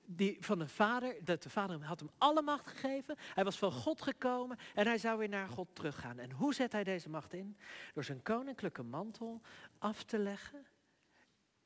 Die 0.09 0.37
van 0.39 0.59
de 0.59 0.67
Vader, 0.67 1.15
dat 1.23 1.43
de 1.43 1.49
Vader 1.49 1.83
had 1.83 1.99
hem 1.99 2.09
alle 2.17 2.41
macht 2.41 2.67
gegeven. 2.67 3.15
Hij 3.19 3.43
was 3.43 3.57
van 3.57 3.71
God 3.71 4.01
gekomen 4.01 4.57
en 4.73 4.85
hij 4.85 4.97
zou 4.97 5.17
weer 5.17 5.29
naar 5.29 5.49
God 5.49 5.67
teruggaan. 5.73 6.19
En 6.19 6.31
hoe 6.31 6.53
zet 6.53 6.71
hij 6.71 6.83
deze 6.83 7.09
macht 7.09 7.33
in? 7.33 7.57
Door 7.93 8.03
zijn 8.03 8.21
koninklijke 8.21 8.83
mantel 8.83 9.41
af 9.77 10.03
te 10.03 10.17
leggen 10.19 10.65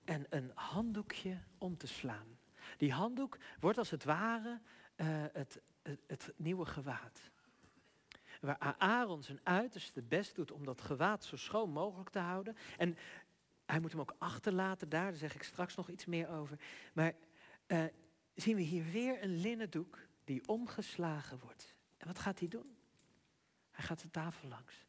en 0.05 0.25
een 0.29 0.51
handdoekje 0.55 1.37
om 1.57 1.77
te 1.77 1.87
slaan. 1.87 2.39
Die 2.77 2.91
handdoek 2.91 3.37
wordt 3.59 3.77
als 3.77 3.89
het 3.89 4.03
ware 4.03 4.61
uh, 4.95 5.07
het, 5.33 5.61
het, 6.07 6.33
nieuwe 6.35 6.65
gewaad. 6.65 7.31
Waar 8.41 8.75
Aaron 8.77 9.23
zijn 9.23 9.39
uiterste 9.43 10.01
best 10.01 10.35
doet 10.35 10.51
om 10.51 10.65
dat 10.65 10.81
gewaad 10.81 11.23
zo 11.23 11.35
schoon 11.35 11.69
mogelijk 11.69 12.09
te 12.09 12.19
houden. 12.19 12.55
En 12.77 12.97
hij 13.65 13.79
moet 13.79 13.91
hem 13.91 14.01
ook 14.01 14.15
achterlaten 14.17 14.89
daar, 14.89 15.03
daar 15.03 15.15
zeg 15.15 15.35
ik 15.35 15.43
straks 15.43 15.75
nog 15.75 15.89
iets 15.89 16.05
meer 16.05 16.29
over. 16.29 16.59
Maar 16.93 17.13
uh, 17.67 17.83
zien 18.35 18.55
we 18.55 18.61
hier 18.61 18.85
weer 18.91 19.23
een 19.23 19.35
linnen 19.35 19.69
doek 19.69 19.99
die 20.23 20.47
omgeslagen 20.47 21.39
wordt. 21.39 21.75
En 21.97 22.07
wat 22.07 22.19
gaat 22.19 22.39
hij 22.39 22.47
doen? 22.47 22.75
Hij 23.71 23.85
gaat 23.85 24.01
de 24.01 24.11
tafel 24.11 24.47
langs. 24.47 24.85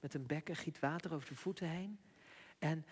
Met 0.00 0.14
een 0.14 0.26
bekker 0.26 0.56
giet 0.56 0.78
water 0.78 1.14
over 1.14 1.28
de 1.28 1.36
voeten 1.36 1.68
heen. 1.68 1.98
En 2.58 2.86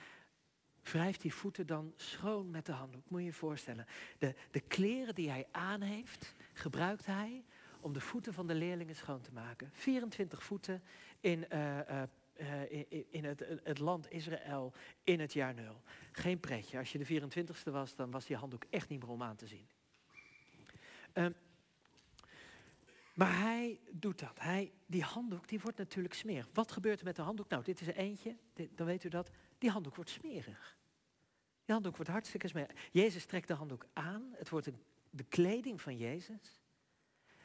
wrijft 0.82 1.20
die 1.20 1.34
voeten 1.34 1.66
dan 1.66 1.92
schoon 1.96 2.50
met 2.50 2.66
de 2.66 2.72
handdoek. 2.72 3.10
Moet 3.10 3.20
je 3.20 3.26
je 3.26 3.32
voorstellen. 3.32 3.86
De, 4.18 4.34
de 4.50 4.60
kleren 4.60 5.14
die 5.14 5.30
hij 5.30 5.46
aan 5.50 5.80
heeft, 5.80 6.34
gebruikt 6.52 7.06
hij 7.06 7.44
om 7.80 7.92
de 7.92 8.00
voeten 8.00 8.34
van 8.34 8.46
de 8.46 8.54
leerlingen 8.54 8.96
schoon 8.96 9.20
te 9.20 9.32
maken. 9.32 9.70
24 9.72 10.42
voeten 10.42 10.82
in, 11.20 11.46
uh, 11.52 11.78
uh, 12.40 12.70
in, 12.70 13.06
in 13.10 13.24
het, 13.24 13.44
het, 13.62 13.78
land 13.78 14.10
Israël 14.10 14.72
in 15.02 15.20
het 15.20 15.32
jaar 15.32 15.54
nul. 15.54 15.82
Geen 16.12 16.40
pretje. 16.40 16.78
Als 16.78 16.92
je 16.92 16.98
de 16.98 17.20
24ste 17.22 17.70
was, 17.72 17.96
dan 17.96 18.10
was 18.10 18.26
die 18.26 18.36
handdoek 18.36 18.64
echt 18.70 18.88
niet 18.88 19.00
meer 19.00 19.10
om 19.10 19.22
aan 19.22 19.36
te 19.36 19.46
zien. 19.46 19.68
Uh, 21.14 21.26
maar 23.14 23.38
hij 23.38 23.80
doet 23.90 24.18
dat. 24.18 24.40
Hij, 24.40 24.72
die 24.86 25.02
handdoek 25.02 25.48
die 25.48 25.60
wordt 25.60 25.78
natuurlijk 25.78 26.14
smerig. 26.14 26.48
Wat 26.52 26.72
gebeurt 26.72 26.98
er 26.98 27.04
met 27.04 27.16
de 27.16 27.22
handdoek? 27.22 27.48
Nou, 27.48 27.64
dit 27.64 27.80
is 27.80 27.86
er 27.86 27.96
eentje, 27.96 28.36
dan 28.70 28.86
weet 28.86 29.04
u 29.04 29.08
dat. 29.08 29.30
Die 29.58 29.70
handdoek 29.70 29.94
wordt 29.94 30.10
smerig. 30.10 30.78
Die 31.64 31.74
handdoek 31.74 31.96
wordt 31.96 32.10
hartstikke 32.10 32.48
smerig. 32.48 32.90
Jezus 32.90 33.26
trekt 33.26 33.48
de 33.48 33.54
handdoek 33.54 33.86
aan. 33.92 34.32
Het 34.32 34.48
wordt 34.48 34.70
de 35.10 35.24
kleding 35.24 35.80
van 35.80 35.96
Jezus. 35.96 36.60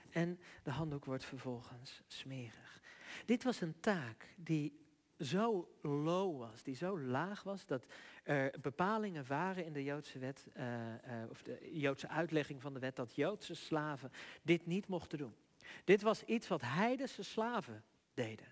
En 0.09 0.39
de 0.63 0.71
handdoek 0.71 1.05
wordt 1.05 1.25
vervolgens 1.25 2.01
smerig. 2.07 2.81
Dit 3.25 3.43
was 3.43 3.61
een 3.61 3.79
taak 3.79 4.33
die 4.35 4.88
zo 5.19 5.69
low 5.81 6.39
was, 6.39 6.63
die 6.63 6.75
zo 6.75 6.99
laag 6.99 7.43
was, 7.43 7.65
dat 7.65 7.85
er 8.23 8.53
bepalingen 8.61 9.27
waren 9.27 9.65
in 9.65 9.73
de 9.73 9.83
Joodse 9.83 10.19
wet, 10.19 10.47
uh, 10.57 10.63
uh, 10.63 11.29
of 11.29 11.41
de 11.41 11.69
Joodse 11.71 12.07
uitlegging 12.07 12.61
van 12.61 12.73
de 12.73 12.79
wet, 12.79 12.95
dat 12.95 13.15
Joodse 13.15 13.55
slaven 13.55 14.11
dit 14.41 14.65
niet 14.65 14.88
mochten 14.88 15.17
doen. 15.17 15.35
Dit 15.83 16.01
was 16.01 16.23
iets 16.23 16.47
wat 16.47 16.61
heidense 16.61 17.23
slaven 17.23 17.83
deden. 18.13 18.47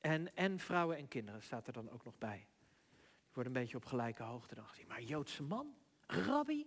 En, 0.00 0.36
en 0.36 0.58
vrouwen 0.58 0.96
en 0.96 1.08
kinderen 1.08 1.42
staat 1.42 1.66
er 1.66 1.72
dan 1.72 1.90
ook 1.90 2.04
nog 2.04 2.18
bij. 2.18 2.46
Die 2.98 3.32
worden 3.32 3.54
een 3.54 3.60
beetje 3.60 3.76
op 3.76 3.84
gelijke 3.84 4.22
hoogte 4.22 4.54
dan 4.54 4.66
gezien. 4.66 4.86
Maar 4.86 5.02
Joodse 5.02 5.42
man, 5.42 5.74
rabbi. 6.06 6.66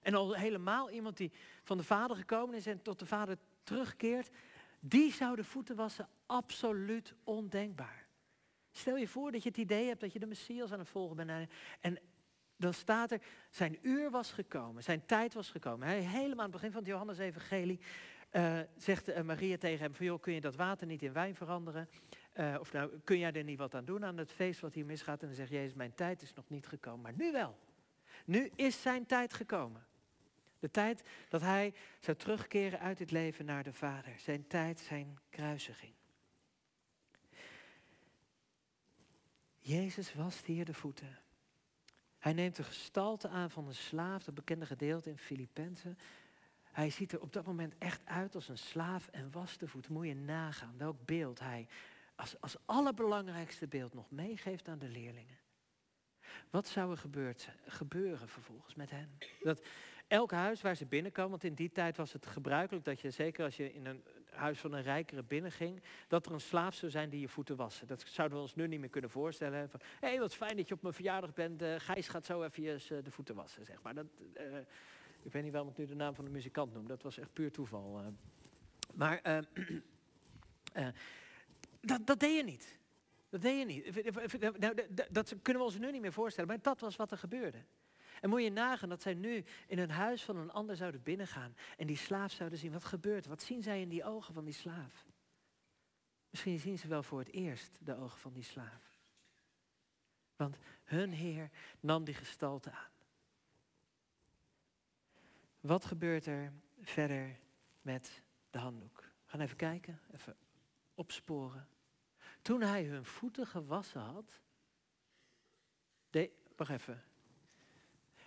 En 0.00 0.14
al 0.14 0.34
helemaal 0.34 0.90
iemand 0.90 1.16
die 1.16 1.32
van 1.62 1.76
de 1.76 1.84
vader 1.84 2.16
gekomen 2.16 2.54
is 2.54 2.66
en 2.66 2.82
tot 2.82 2.98
de 2.98 3.06
vader 3.06 3.38
terugkeert. 3.62 4.30
Die 4.84 5.12
zou 5.12 5.36
de 5.36 5.44
voeten 5.44 5.76
wassen, 5.76 6.08
absoluut 6.26 7.14
ondenkbaar. 7.24 8.06
Stel 8.70 8.96
je 8.96 9.08
voor 9.08 9.32
dat 9.32 9.42
je 9.42 9.48
het 9.48 9.58
idee 9.58 9.86
hebt 9.86 10.00
dat 10.00 10.12
je 10.12 10.18
de 10.18 10.26
Messias 10.26 10.72
aan 10.72 10.78
het 10.78 10.88
volgen 10.88 11.16
bent. 11.16 11.50
En 11.80 11.98
dan 12.56 12.74
staat 12.74 13.10
er, 13.10 13.20
zijn 13.50 13.78
uur 13.82 14.10
was 14.10 14.32
gekomen, 14.32 14.82
zijn 14.82 15.06
tijd 15.06 15.34
was 15.34 15.50
gekomen. 15.50 15.86
Hij, 15.86 16.00
helemaal 16.00 16.36
aan 16.36 16.42
het 16.42 16.52
begin 16.52 16.72
van 16.72 16.80
het 16.80 16.90
Johannes-evangelie 16.90 17.80
uh, 18.32 18.58
zegt 18.76 19.08
uh, 19.08 19.20
Maria 19.20 19.56
tegen 19.56 19.82
hem 19.82 19.94
van, 19.94 20.06
joh, 20.06 20.20
kun 20.20 20.32
je 20.32 20.40
dat 20.40 20.56
water 20.56 20.86
niet 20.86 21.02
in 21.02 21.12
wijn 21.12 21.34
veranderen? 21.34 21.88
Uh, 22.34 22.56
of 22.60 22.72
nou, 22.72 22.98
kun 23.04 23.18
jij 23.18 23.32
er 23.32 23.44
niet 23.44 23.58
wat 23.58 23.74
aan 23.74 23.84
doen 23.84 24.04
aan 24.04 24.16
het 24.16 24.32
feest 24.32 24.60
wat 24.60 24.74
hier 24.74 24.86
misgaat? 24.86 25.20
En 25.20 25.26
dan 25.26 25.36
zegt 25.36 25.50
Jezus, 25.50 25.74
mijn 25.74 25.94
tijd 25.94 26.22
is 26.22 26.34
nog 26.34 26.48
niet 26.48 26.66
gekomen, 26.66 27.00
maar 27.00 27.14
nu 27.16 27.32
wel. 27.32 27.58
Nu 28.24 28.50
is 28.54 28.82
zijn 28.82 29.06
tijd 29.06 29.34
gekomen. 29.34 29.86
De 30.62 30.70
tijd 30.70 31.02
dat 31.28 31.40
hij 31.40 31.74
zou 32.00 32.16
terugkeren 32.16 32.80
uit 32.80 32.98
het 32.98 33.10
leven 33.10 33.44
naar 33.44 33.62
de 33.62 33.72
Vader. 33.72 34.14
Zijn 34.18 34.46
tijd, 34.46 34.80
zijn 34.80 35.18
kruisiging. 35.30 35.92
Jezus 39.58 40.14
wast 40.14 40.46
hier 40.46 40.64
de 40.64 40.74
voeten. 40.74 41.18
Hij 42.18 42.32
neemt 42.32 42.56
de 42.56 42.62
gestalte 42.62 43.28
aan 43.28 43.50
van 43.50 43.66
een 43.66 43.74
slaaf, 43.74 44.24
dat 44.24 44.34
bekende 44.34 44.66
gedeelte 44.66 45.10
in 45.10 45.18
Filippenzen. 45.18 45.98
Hij 46.62 46.90
ziet 46.90 47.12
er 47.12 47.20
op 47.20 47.32
dat 47.32 47.46
moment 47.46 47.74
echt 47.78 48.00
uit 48.04 48.34
als 48.34 48.48
een 48.48 48.58
slaaf 48.58 49.08
en 49.08 49.30
wast 49.30 49.60
de 49.60 49.68
voeten. 49.68 49.92
Moet 49.92 50.06
je 50.06 50.14
nagaan 50.14 50.78
welk 50.78 51.04
beeld 51.04 51.38
hij 51.38 51.68
als, 52.14 52.40
als 52.40 52.56
allerbelangrijkste 52.64 53.66
beeld 53.66 53.94
nog 53.94 54.10
meegeeft 54.10 54.68
aan 54.68 54.78
de 54.78 54.88
leerlingen. 54.88 55.38
Wat 56.50 56.68
zou 56.68 56.90
er 56.90 56.98
gebeurd, 56.98 57.48
gebeuren 57.66 58.28
vervolgens 58.28 58.74
met 58.74 58.90
hen? 58.90 59.18
Dat 59.42 59.62
elk 60.12 60.32
huis 60.32 60.60
waar 60.60 60.76
ze 60.76 60.86
binnenkomen, 60.86 61.30
want 61.30 61.44
in 61.44 61.54
die 61.54 61.72
tijd 61.72 61.96
was 61.96 62.12
het 62.12 62.26
gebruikelijk 62.26 62.84
dat 62.84 63.00
je, 63.00 63.10
zeker 63.10 63.44
als 63.44 63.56
je 63.56 63.72
in 63.72 63.86
een 63.86 64.02
huis 64.30 64.58
van 64.58 64.72
een 64.72 64.82
rijkere 64.82 65.22
binnenging, 65.22 65.82
dat 66.08 66.26
er 66.26 66.32
een 66.32 66.40
slaaf 66.40 66.74
zou 66.74 66.90
zijn 66.90 67.10
die 67.10 67.20
je 67.20 67.28
voeten 67.28 67.56
wassen. 67.56 67.86
Dat 67.86 68.04
zouden 68.06 68.36
we 68.36 68.42
ons 68.42 68.54
nu 68.54 68.66
niet 68.66 68.80
meer 68.80 68.88
kunnen 68.88 69.10
voorstellen. 69.10 69.58
Hé, 69.58 69.68
hey, 70.00 70.18
wat 70.18 70.34
fijn 70.34 70.56
dat 70.56 70.68
je 70.68 70.74
op 70.74 70.82
mijn 70.82 70.94
verjaardag 70.94 71.34
bent. 71.34 71.62
Uh, 71.62 71.74
Gijs 71.78 72.08
gaat 72.08 72.26
zo 72.26 72.42
even 72.42 72.62
uh, 72.62 72.78
de 73.02 73.10
voeten 73.10 73.34
wassen, 73.34 73.64
zeg 73.64 73.82
maar. 73.82 73.94
Dat, 73.94 74.06
uh, 74.36 74.56
ik 75.22 75.32
weet 75.32 75.42
niet 75.42 75.52
waarom 75.52 75.70
ik 75.70 75.76
nu 75.76 75.86
de 75.86 75.94
naam 75.94 76.14
van 76.14 76.24
de 76.24 76.30
muzikant 76.30 76.72
noem. 76.72 76.86
Dat 76.86 77.02
was 77.02 77.18
echt 77.18 77.32
puur 77.32 77.50
toeval. 77.50 78.02
Maar 78.94 79.20
dat, 81.80 82.06
dat 82.06 82.20
deed 82.20 82.36
je 82.36 82.44
niet. 82.44 82.78
Dat 83.28 83.40
deed 83.40 83.58
je 83.58 83.64
niet. 83.64 84.04
Nou, 84.58 84.74
dat 85.10 85.34
kunnen 85.42 85.62
we 85.62 85.68
ons 85.68 85.78
nu 85.78 85.90
niet 85.90 86.00
meer 86.00 86.12
voorstellen. 86.12 86.48
Maar 86.48 86.62
dat 86.62 86.80
was 86.80 86.96
wat 86.96 87.10
er 87.10 87.18
gebeurde. 87.18 87.64
En 88.22 88.28
moet 88.28 88.42
je 88.42 88.50
nagaan 88.50 88.88
dat 88.88 89.02
zij 89.02 89.14
nu 89.14 89.44
in 89.66 89.78
een 89.78 89.90
huis 89.90 90.22
van 90.22 90.36
een 90.36 90.50
ander 90.50 90.76
zouden 90.76 91.02
binnengaan. 91.02 91.56
En 91.76 91.86
die 91.86 91.96
slaaf 91.96 92.32
zouden 92.32 92.58
zien. 92.58 92.72
Wat 92.72 92.84
gebeurt 92.84 93.26
Wat 93.26 93.42
zien 93.42 93.62
zij 93.62 93.80
in 93.80 93.88
die 93.88 94.04
ogen 94.04 94.34
van 94.34 94.44
die 94.44 94.54
slaaf? 94.54 95.06
Misschien 96.30 96.58
zien 96.58 96.78
ze 96.78 96.88
wel 96.88 97.02
voor 97.02 97.18
het 97.18 97.32
eerst 97.32 97.78
de 97.80 97.96
ogen 97.96 98.18
van 98.18 98.32
die 98.32 98.42
slaaf. 98.42 98.98
Want 100.36 100.56
hun 100.84 101.12
Heer 101.12 101.50
nam 101.80 102.04
die 102.04 102.14
gestalte 102.14 102.70
aan. 102.70 102.90
Wat 105.60 105.84
gebeurt 105.84 106.26
er 106.26 106.52
verder 106.80 107.38
met 107.80 108.22
de 108.50 108.58
handdoek? 108.58 108.98
We 108.98 109.30
gaan 109.30 109.40
even 109.40 109.56
kijken, 109.56 110.00
even 110.12 110.36
opsporen. 110.94 111.68
Toen 112.42 112.60
hij 112.60 112.84
hun 112.84 113.04
voeten 113.04 113.46
gewassen 113.46 114.00
had. 114.00 114.40
De, 116.10 116.30
wacht 116.56 116.70
even. 116.70 117.02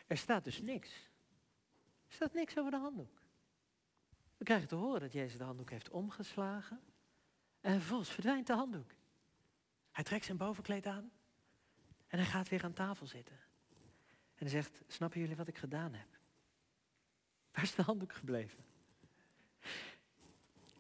Er 0.08 0.18
staat 0.18 0.44
dus 0.44 0.62
niks. 0.62 0.90
Er 2.08 2.14
staat 2.14 2.34
niks 2.34 2.58
over 2.58 2.72
de 2.72 2.78
handdoek. 2.78 3.22
We 4.38 4.44
krijgen 4.44 4.68
te 4.68 4.76
horen 4.76 5.00
dat 5.00 5.14
Jezus 5.14 5.38
de 5.38 5.44
handdoek 5.44 5.70
heeft 5.70 5.90
omgeslagen. 5.90 6.80
En 7.62 7.72
vervolgens 7.72 8.10
verdwijnt 8.10 8.48
de 8.48 8.54
handdoek. 8.54 8.92
Hij 9.92 10.04
trekt 10.04 10.26
zijn 10.26 10.38
bovenkleed 10.38 10.86
aan. 10.86 11.12
En 12.08 12.18
hij 12.18 12.28
gaat 12.28 12.50
weer 12.50 12.64
aan 12.64 12.74
tafel 12.74 13.06
zitten. 13.06 13.40
En 14.36 14.46
hij 14.46 14.50
zegt, 14.50 14.82
snappen 14.88 15.20
jullie 15.20 15.36
wat 15.36 15.48
ik 15.48 15.58
gedaan 15.58 15.94
heb? 15.94 16.08
Waar 17.52 17.64
is 17.64 17.76
de 17.76 17.82
handdoek 17.82 18.14
gebleven? 18.14 18.66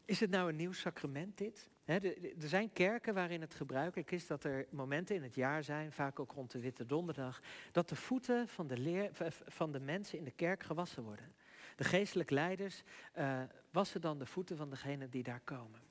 Is 0.05 0.19
het 0.19 0.29
nou 0.29 0.49
een 0.49 0.55
nieuw 0.55 0.73
sacrament 0.73 1.37
dit? 1.37 1.69
Er 1.85 2.47
zijn 2.47 2.73
kerken 2.73 3.13
waarin 3.13 3.41
het 3.41 3.55
gebruikelijk 3.55 4.11
is 4.11 4.27
dat 4.27 4.43
er 4.43 4.65
momenten 4.69 5.15
in 5.15 5.23
het 5.23 5.35
jaar 5.35 5.63
zijn, 5.63 5.91
vaak 5.91 6.19
ook 6.19 6.31
rond 6.31 6.51
de 6.51 6.59
Witte 6.59 6.85
Donderdag, 6.85 7.41
dat 7.71 7.89
de 7.89 7.95
voeten 7.95 8.47
van 8.47 8.67
de, 8.67 9.09
van 9.45 9.71
de 9.71 9.79
mensen 9.79 10.17
in 10.17 10.23
de 10.23 10.31
kerk 10.31 10.63
gewassen 10.63 11.03
worden. 11.03 11.33
De 11.75 11.83
geestelijke 11.83 12.33
leiders 12.33 12.83
uh, 13.17 13.41
wassen 13.71 14.01
dan 14.01 14.19
de 14.19 14.25
voeten 14.25 14.57
van 14.57 14.69
degenen 14.69 15.09
die 15.09 15.23
daar 15.23 15.41
komen. 15.43 15.81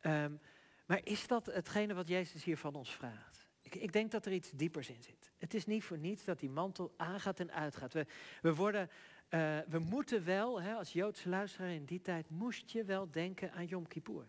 Um, 0.00 0.40
maar 0.86 1.00
is 1.04 1.26
dat 1.26 1.46
hetgene 1.46 1.94
wat 1.94 2.08
Jezus 2.08 2.44
hier 2.44 2.58
van 2.58 2.74
ons 2.74 2.94
vraagt? 2.94 3.46
Ik, 3.62 3.74
ik, 3.74 3.92
denk 3.92 4.10
dat 4.10 4.26
er 4.26 4.32
iets 4.32 4.50
diepers 4.50 4.88
in 4.88 5.02
zit. 5.02 5.30
Het 5.38 5.54
is 5.54 5.66
niet 5.66 5.84
voor 5.84 5.98
niets 5.98 6.24
dat 6.24 6.40
die 6.40 6.50
mantel 6.50 6.94
aangaat 6.96 7.40
en 7.40 7.52
uitgaat. 7.52 7.92
We, 7.92 8.06
we 8.42 8.54
worden 8.54 8.90
uh, 9.30 9.58
we 9.68 9.78
moeten 9.78 10.24
wel, 10.24 10.62
hè, 10.62 10.74
als 10.74 10.92
Joodse 10.92 11.28
luisteraar 11.28 11.70
in 11.70 11.84
die 11.84 12.00
tijd, 12.00 12.30
moest 12.30 12.70
je 12.70 12.84
wel 12.84 13.10
denken 13.10 13.52
aan 13.52 13.66
Yom 13.66 13.86
Kippur. 13.86 14.26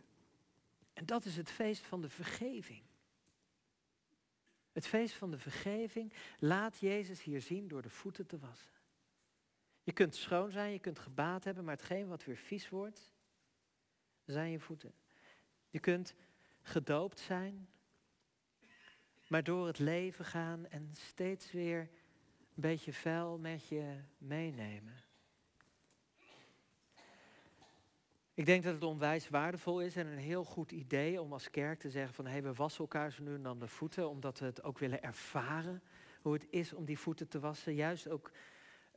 En 0.94 1.06
dat 1.06 1.26
is 1.26 1.36
het 1.36 1.52
feest 1.52 1.86
van 1.86 2.02
de 2.02 2.10
vergeving. 2.10 2.84
Het 4.72 4.88
feest 4.88 5.16
van 5.16 5.32
de 5.32 5.38
vergeving 5.38 6.14
laat 6.40 6.80
Jezus 6.80 7.24
hier 7.24 7.42
zien 7.42 7.68
door 7.68 7.82
de 7.82 7.90
voeten 7.90 8.26
te 8.26 8.40
wassen. 8.40 8.72
Je 9.84 9.92
kunt 9.92 10.16
schoon 10.16 10.52
zijn, 10.52 10.72
je 10.72 10.80
kunt 10.80 11.00
gebaat 11.00 11.44
hebben, 11.44 11.64
maar 11.64 11.76
hetgeen 11.76 12.08
wat 12.08 12.24
weer 12.24 12.38
vies 12.38 12.70
wordt, 12.70 13.14
zijn 14.26 14.52
je 14.52 14.60
voeten. 14.60 14.94
Je 15.70 15.80
kunt 15.80 16.16
gedoopt 16.62 17.20
zijn, 17.20 17.70
maar 19.28 19.44
door 19.44 19.68
het 19.68 19.80
leven 19.80 20.26
gaan 20.26 20.68
en 20.68 20.90
steeds 20.94 21.52
weer 21.52 21.80
een 21.80 22.62
beetje 22.62 22.94
vuil 22.94 23.38
met 23.38 23.68
je 23.68 24.00
meenemen. 24.18 25.03
Ik 28.36 28.46
denk 28.46 28.64
dat 28.64 28.74
het 28.74 28.84
onwijs 28.84 29.30
waardevol 29.30 29.82
is 29.82 29.96
en 29.96 30.08
een 30.08 30.18
heel 30.18 30.44
goed 30.44 30.72
idee 30.72 31.22
om 31.22 31.34
als 31.34 31.50
kerk 31.50 31.80
te 31.80 31.90
zeggen 31.90 32.14
van 32.14 32.26
hé, 32.26 32.32
hey, 32.32 32.44
we 32.44 32.54
wassen 32.54 32.82
elkaar 32.82 33.12
zo 33.12 33.24
nu 33.24 33.34
en 33.34 33.44
dan 33.44 33.60
de 33.60 33.68
voeten, 33.68 34.10
omdat 34.10 34.40
we 34.40 34.46
het 34.46 34.64
ook 34.64 34.80
willen 34.80 35.04
ervaren 35.04 35.82
hoe 36.22 36.34
het 36.34 36.48
is 36.50 36.74
om 36.74 36.86
die 36.86 37.00
voeten 37.00 37.28
te 37.28 37.40
wassen. 37.40 37.76
Juist 37.76 38.08
ook 38.08 38.32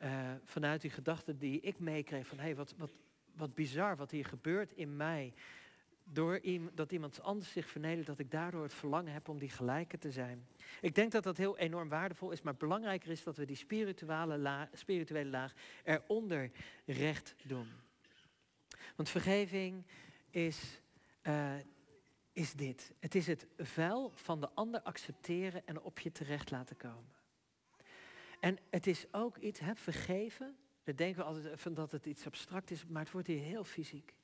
uh, 0.02 0.32
vanuit 0.44 0.80
die 0.80 0.90
gedachte 0.90 1.36
die 1.36 1.60
ik 1.60 1.78
meekreeg 1.78 2.26
van 2.26 2.38
hé, 2.38 2.44
hey, 2.44 2.56
wat, 2.56 2.74
wat, 2.76 2.90
wat 3.34 3.54
bizar 3.54 3.96
wat 3.96 4.10
hier 4.10 4.24
gebeurt 4.24 4.72
in 4.72 4.96
mij. 4.96 5.34
Door 6.04 6.40
dat 6.74 6.92
iemand 6.92 7.22
anders 7.22 7.52
zich 7.52 7.66
vernedert, 7.66 8.06
dat 8.06 8.18
ik 8.18 8.30
daardoor 8.30 8.62
het 8.62 8.74
verlangen 8.74 9.12
heb 9.12 9.28
om 9.28 9.38
die 9.38 9.50
gelijke 9.50 9.98
te 9.98 10.10
zijn. 10.10 10.46
Ik 10.80 10.94
denk 10.94 11.12
dat 11.12 11.22
dat 11.22 11.36
heel 11.36 11.58
enorm 11.58 11.88
waardevol 11.88 12.30
is, 12.30 12.42
maar 12.42 12.56
belangrijker 12.56 13.10
is 13.10 13.22
dat 13.22 13.36
we 13.36 13.44
die 13.44 13.56
spirituele 13.56 14.38
laag, 14.38 14.68
spirituele 14.72 15.30
laag 15.30 15.52
eronder 15.84 16.50
recht 16.84 17.34
doen. 17.42 17.66
Want 18.96 19.08
vergeving 19.08 19.84
is, 20.30 20.80
uh, 21.22 21.54
is 22.32 22.52
dit. 22.52 22.94
Het 23.00 23.14
is 23.14 23.26
het 23.26 23.46
vuil 23.58 24.10
van 24.14 24.40
de 24.40 24.48
ander 24.54 24.80
accepteren 24.82 25.66
en 25.66 25.82
op 25.82 25.98
je 25.98 26.12
terecht 26.12 26.50
laten 26.50 26.76
komen. 26.76 27.14
En 28.40 28.58
het 28.70 28.86
is 28.86 29.06
ook 29.12 29.36
iets, 29.36 29.60
hè, 29.60 29.74
vergeven. 29.74 30.56
Dan 30.84 30.94
denken 30.94 31.18
we 31.18 31.24
altijd 31.24 31.60
van 31.60 31.74
dat 31.74 31.90
het 31.90 32.06
iets 32.06 32.26
abstract 32.26 32.70
is, 32.70 32.86
maar 32.86 33.02
het 33.02 33.10
wordt 33.10 33.26
hier 33.26 33.42
heel 33.42 33.64
fysiek. 33.64 34.14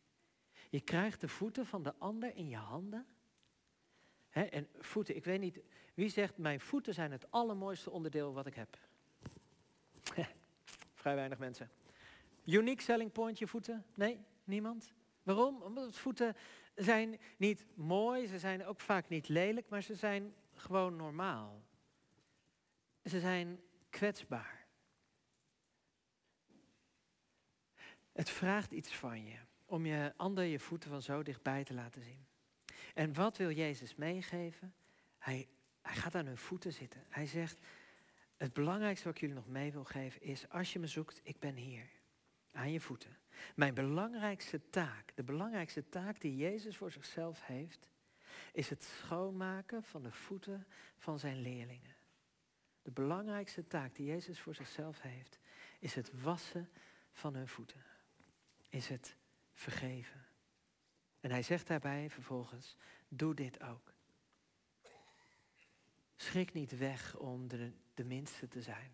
Je 0.70 0.80
krijgt 0.80 1.20
de 1.20 1.28
voeten 1.28 1.66
van 1.66 1.82
de 1.82 1.94
ander 1.98 2.36
in 2.36 2.48
je 2.48 2.56
handen. 2.56 3.06
Hè, 4.28 4.42
en 4.42 4.68
voeten, 4.78 5.16
ik 5.16 5.24
weet 5.24 5.40
niet, 5.40 5.60
wie 5.94 6.08
zegt 6.08 6.38
mijn 6.38 6.60
voeten 6.60 6.94
zijn 6.94 7.12
het 7.12 7.30
allermooiste 7.30 7.90
onderdeel 7.90 8.32
wat 8.32 8.46
ik 8.46 8.54
heb? 8.54 8.78
Vrij 10.94 11.14
weinig 11.14 11.38
mensen. 11.38 11.70
Unique 12.44 12.82
selling 12.82 13.12
point, 13.12 13.38
je 13.38 13.46
voeten? 13.46 13.84
Nee? 13.94 14.20
Niemand? 14.44 14.92
Waarom? 15.22 15.62
Omdat 15.62 15.96
voeten 15.96 16.36
zijn 16.74 17.20
niet 17.36 17.66
mooi, 17.74 18.26
ze 18.26 18.38
zijn 18.38 18.64
ook 18.64 18.80
vaak 18.80 19.08
niet 19.08 19.28
lelijk, 19.28 19.68
maar 19.68 19.82
ze 19.82 19.94
zijn 19.94 20.34
gewoon 20.52 20.96
normaal. 20.96 21.62
Ze 23.04 23.20
zijn 23.20 23.60
kwetsbaar. 23.90 24.66
Het 28.12 28.30
vraagt 28.30 28.72
iets 28.72 28.94
van 28.94 29.24
je 29.24 29.38
om 29.64 29.86
je 29.86 30.12
ander 30.16 30.44
je 30.44 30.58
voeten 30.58 30.90
van 30.90 31.02
zo 31.02 31.22
dichtbij 31.22 31.64
te 31.64 31.74
laten 31.74 32.02
zien. 32.02 32.26
En 32.94 33.14
wat 33.14 33.36
wil 33.36 33.50
Jezus 33.50 33.94
meegeven? 33.94 34.74
Hij, 35.18 35.48
hij 35.82 35.94
gaat 35.94 36.14
aan 36.14 36.26
hun 36.26 36.38
voeten 36.38 36.72
zitten. 36.72 37.04
Hij 37.08 37.26
zegt, 37.26 37.58
het 38.36 38.52
belangrijkste 38.52 39.04
wat 39.04 39.14
ik 39.14 39.20
jullie 39.20 39.36
nog 39.36 39.48
mee 39.48 39.72
wil 39.72 39.84
geven 39.84 40.22
is, 40.22 40.48
als 40.48 40.72
je 40.72 40.78
me 40.78 40.86
zoekt, 40.86 41.20
ik 41.22 41.38
ben 41.38 41.54
hier. 41.54 41.90
Aan 42.52 42.72
je 42.72 42.80
voeten. 42.80 43.21
Mijn 43.54 43.74
belangrijkste 43.74 44.70
taak, 44.70 45.12
de 45.14 45.22
belangrijkste 45.22 45.88
taak 45.88 46.20
die 46.20 46.36
Jezus 46.36 46.76
voor 46.76 46.92
zichzelf 46.92 47.46
heeft, 47.46 47.88
is 48.52 48.70
het 48.70 48.82
schoonmaken 48.82 49.82
van 49.82 50.02
de 50.02 50.12
voeten 50.12 50.66
van 50.96 51.18
zijn 51.18 51.40
leerlingen. 51.40 51.96
De 52.82 52.90
belangrijkste 52.90 53.66
taak 53.66 53.94
die 53.94 54.06
Jezus 54.06 54.40
voor 54.40 54.54
zichzelf 54.54 55.00
heeft, 55.00 55.38
is 55.78 55.94
het 55.94 56.20
wassen 56.20 56.70
van 57.12 57.34
hun 57.34 57.48
voeten. 57.48 57.84
Is 58.68 58.88
het 58.88 59.16
vergeven. 59.52 60.26
En 61.20 61.30
hij 61.30 61.42
zegt 61.42 61.66
daarbij 61.66 62.10
vervolgens, 62.10 62.76
doe 63.08 63.34
dit 63.34 63.62
ook. 63.62 63.92
Schrik 66.16 66.52
niet 66.52 66.78
weg 66.78 67.16
om 67.16 67.48
de, 67.48 67.72
de 67.94 68.04
minste 68.04 68.48
te 68.48 68.62
zijn. 68.62 68.92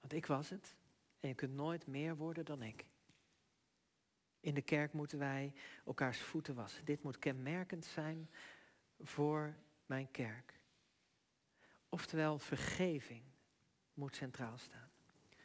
Want 0.00 0.12
ik 0.12 0.26
was 0.26 0.50
het. 0.50 0.76
En 1.20 1.28
je 1.28 1.34
kunt 1.34 1.54
nooit 1.54 1.86
meer 1.86 2.16
worden 2.16 2.44
dan 2.44 2.62
ik. 2.62 2.86
In 4.46 4.54
de 4.54 4.62
kerk 4.62 4.92
moeten 4.92 5.18
wij 5.18 5.52
elkaars 5.84 6.20
voeten 6.20 6.54
wassen. 6.54 6.84
Dit 6.84 7.02
moet 7.02 7.18
kenmerkend 7.18 7.84
zijn 7.84 8.30
voor 9.00 9.54
mijn 9.86 10.10
kerk. 10.10 10.60
Oftewel, 11.88 12.38
vergeving 12.38 13.22
moet 13.94 14.16
centraal 14.16 14.58
staan. 14.58 14.90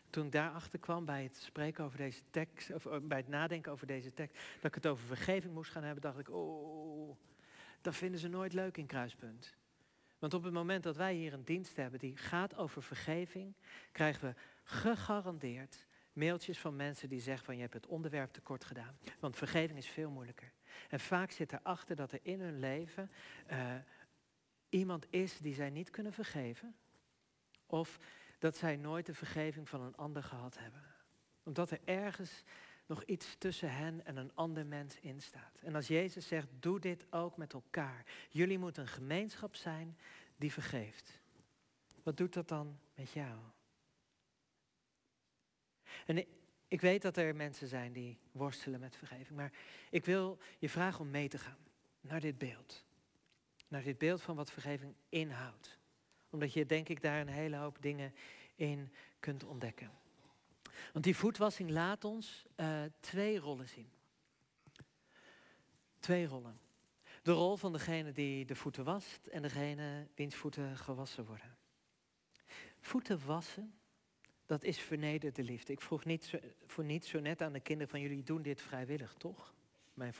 Toen 0.10 0.26
ik 0.26 0.32
daarachter 0.32 0.80
kwam 0.80 1.06
bij 1.06 1.24
het 1.24 1.36
spreken 1.36 1.84
over 1.84 1.98
deze 1.98 2.22
tekst, 2.30 2.72
of 2.72 2.86
eh, 2.86 2.98
bij 3.02 3.18
het 3.18 3.28
nadenken 3.28 3.72
over 3.72 3.88
deze 3.88 4.14
tekst, 4.14 4.38
dat 4.56 4.66
ik 4.66 4.76
het 4.76 4.88
over 4.88 5.06
vergeving 5.06 5.54
moest 5.54 5.72
gaan 5.72 5.84
hebben, 5.84 6.02
dacht 6.02 6.20
ik, 6.20 6.30
oh, 6.30 7.18
dat 7.82 7.96
vinden 7.96 8.20
ze 8.20 8.28
nooit 8.28 8.54
leuk 8.54 8.78
in 8.78 8.86
Kruispunt. 8.86 9.56
Want 10.20 10.34
op 10.34 10.44
het 10.44 10.54
moment 10.54 10.84
dat 10.84 10.96
wij 10.96 11.14
hier 11.14 11.34
een 11.34 11.46
dienst 11.46 11.76
hebben 11.76 12.00
die 12.00 12.18
gaat 12.18 12.56
over 12.56 12.84
vergeving, 12.84 13.54
krijgen 13.92 14.28
we 14.28 14.36
gegarandeerd 14.64 15.88
mailtjes 16.13 16.60
van 16.60 16.76
mensen 16.76 17.10
die 17.10 17.19
zeggen 17.19 17.45
van 17.45 17.56
je 17.56 17.62
hebt 17.62 17.74
het 17.74 17.88
onderwerp 17.88 18.32
tekort 18.32 18.63
gedaan. 18.63 18.97
Want 19.19 19.36
vergeving 19.36 19.78
is 19.78 19.88
veel 19.88 20.10
moeilijker. 20.10 20.52
En 20.89 21.00
vaak 21.00 21.32
zit 21.32 21.54
erachter 21.54 21.95
dat 21.95 22.12
er 22.12 22.19
in 22.21 22.41
hun 22.41 22.60
leven 22.60 23.12
uh, 23.52 23.76
iemand 24.69 25.08
is 25.10 25.38
die 25.38 25.54
zij 25.54 25.69
niet 25.69 25.89
kunnen 25.89 26.13
vergeven. 26.13 26.76
Of 27.65 28.00
dat 28.39 28.58
zij 28.58 28.76
nooit 28.76 29.06
de 29.06 29.13
vergeving 29.13 29.69
van 29.69 29.82
een 29.82 29.95
ander 29.95 30.24
gehad 30.24 30.58
hebben. 30.58 30.84
Omdat 31.43 31.71
er 31.71 31.80
ergens 31.86 32.43
nog 32.86 33.04
iets 33.04 33.36
tussen 33.38 33.74
hen 33.74 34.06
en 34.06 34.17
een 34.17 34.36
ander 34.36 34.65
mens 34.65 35.00
in 35.00 35.21
staat. 35.21 35.60
En 35.62 35.76
als 35.76 35.88
Jezus 35.88 36.28
zegt, 36.28 36.47
doe 36.60 36.80
dit 36.80 37.06
ook 37.10 37.38
met 37.38 37.54
elkaar. 37.54 38.06
Jullie 38.30 38.58
moeten 38.58 38.84
een 38.84 38.89
gemeenschap 38.89 39.56
zijn 39.56 39.97
die 40.38 40.52
vergeeft. 40.52 41.21
Wat 42.04 42.17
doet 42.17 42.34
dat 42.34 42.47
dan 42.47 42.80
met 42.95 43.12
jou? 43.12 43.39
En 46.06 46.25
ik 46.67 46.82
weet 46.82 47.01
dat 47.01 47.17
er 47.17 47.36
mensen 47.36 47.67
zijn 47.67 47.93
die 47.93 48.17
worstelen 48.32 48.80
met 48.80 48.95
vergeving, 48.95 49.38
maar 49.38 49.51
ik 49.89 50.06
wil 50.06 50.38
je 50.60 50.69
vragen 50.69 50.99
om 50.99 51.10
mee 51.10 51.27
te 51.27 51.38
gaan 51.38 51.58
naar 52.01 52.19
dit 52.19 52.38
beeld. 52.38 52.86
Naar 53.67 53.84
dit 53.84 53.97
beeld 53.97 54.21
van 54.21 54.36
wat 54.36 54.51
vergeving 54.51 54.93
inhoudt. 55.10 55.80
Omdat 56.30 56.54
je 56.54 56.65
denk 56.65 56.89
ik 56.89 57.01
daar 57.01 57.21
een 57.21 57.27
hele 57.27 57.56
hoop 57.56 57.82
dingen 57.82 58.13
in 58.56 58.91
kunt 59.19 59.43
ontdekken. 59.43 59.91
Want 60.93 61.06
die 61.06 61.15
voetwassing 61.15 61.69
laat 61.69 62.04
ons 62.04 62.45
uh, 62.56 62.82
twee 62.99 63.39
rollen 63.39 63.67
zien. 63.67 63.89
Twee 65.99 66.25
rollen. 66.25 66.60
De 67.23 67.32
rol 67.32 67.58
van 67.58 67.71
degene 67.71 68.12
die 68.12 68.45
de 68.45 68.56
voeten 68.56 68.84
wast 68.84 69.27
en 69.27 69.41
degene 69.41 70.08
wiens 70.15 70.36
voeten 70.36 70.77
gewassen 70.77 71.25
worden. 71.25 71.58
Voeten 72.80 73.25
wassen 73.25 73.81
dat 74.52 74.64
is 74.64 74.80
vernederde 74.80 75.44
liefde. 75.44 75.74
Ik 75.74 75.82
vroeg 75.82 76.06
niet 76.06 76.26
zo, 76.26 76.38
voor 76.66 76.84
niet 76.84 77.06
zo 77.06 77.20
net 77.20 77.42
aan 77.42 77.54
de 77.54 77.60
kinderen 77.60 77.92
van 77.92 78.02
jullie 78.02 78.24
doen 78.24 78.42
dit 78.42 78.62
vrijwillig, 78.62 79.14
toch? 79.14 79.54
Mijn 79.94 80.14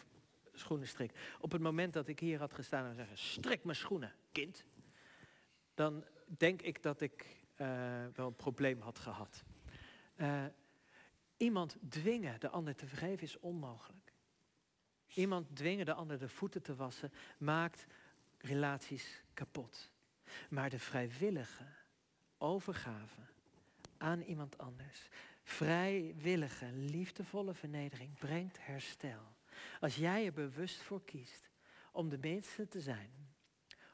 schoenen 0.54 0.88
strik. 0.88 1.12
Op 1.40 1.52
het 1.52 1.62
moment 1.62 1.94
dat 1.94 2.08
ik 2.08 2.20
hier 2.20 2.40
had 2.40 2.54
gestaan 2.54 2.86
en 2.86 2.96
zeggen, 2.96 3.18
strik 3.18 3.64
mijn 3.64 3.78
schoenen, 3.78 4.14
kind. 4.32 4.66
Dan 5.74 6.06
denk 6.26 6.62
ik 6.62 6.84
dat 6.84 7.02
ik 7.02 7.44
uh, 7.58 8.06
wel 8.14 8.28
een 8.28 8.36
probleem 8.36 8.82
had 8.82 9.00
gehad. 9.00 9.44
Uh, 10.16 10.46
iemand 11.38 11.78
dwingen 11.90 12.40
de 12.40 12.50
ander 12.50 12.76
te 12.76 12.88
vergeven 12.88 13.24
is 13.24 13.40
onmogelijk. 13.40 14.14
Iemand 15.08 15.56
dwingen 15.56 15.86
de 15.86 15.94
ander 15.94 16.20
de 16.20 16.30
voeten 16.30 16.62
te 16.62 16.76
wassen 16.76 17.12
maakt 17.38 17.86
relaties 18.38 19.24
kapot. 19.34 19.92
Maar 20.50 20.70
de 20.70 20.80
vrijwillige 20.80 21.66
overgave 22.38 23.31
aan 24.02 24.22
iemand 24.22 24.58
anders. 24.58 25.10
Vrijwillige, 25.44 26.72
liefdevolle 26.72 27.54
vernedering 27.54 28.18
brengt 28.18 28.66
herstel. 28.66 29.36
Als 29.80 29.96
jij 29.96 30.26
er 30.26 30.34
bewust 30.34 30.82
voor 30.82 31.04
kiest 31.04 31.50
om 31.92 32.10
de 32.10 32.18
minste 32.18 32.68
te 32.68 32.82
zijn, 32.82 33.12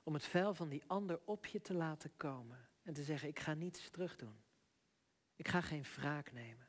om 0.03 0.13
het 0.13 0.25
vuil 0.25 0.53
van 0.53 0.69
die 0.69 0.83
ander 0.87 1.19
op 1.25 1.45
je 1.45 1.61
te 1.61 1.73
laten 1.73 2.11
komen 2.17 2.69
en 2.83 2.93
te 2.93 3.03
zeggen, 3.03 3.29
ik 3.29 3.39
ga 3.39 3.53
niets 3.53 3.89
terug 3.89 4.15
doen. 4.15 4.35
Ik 5.35 5.47
ga 5.47 5.61
geen 5.61 5.83
wraak 5.83 6.31
nemen. 6.31 6.67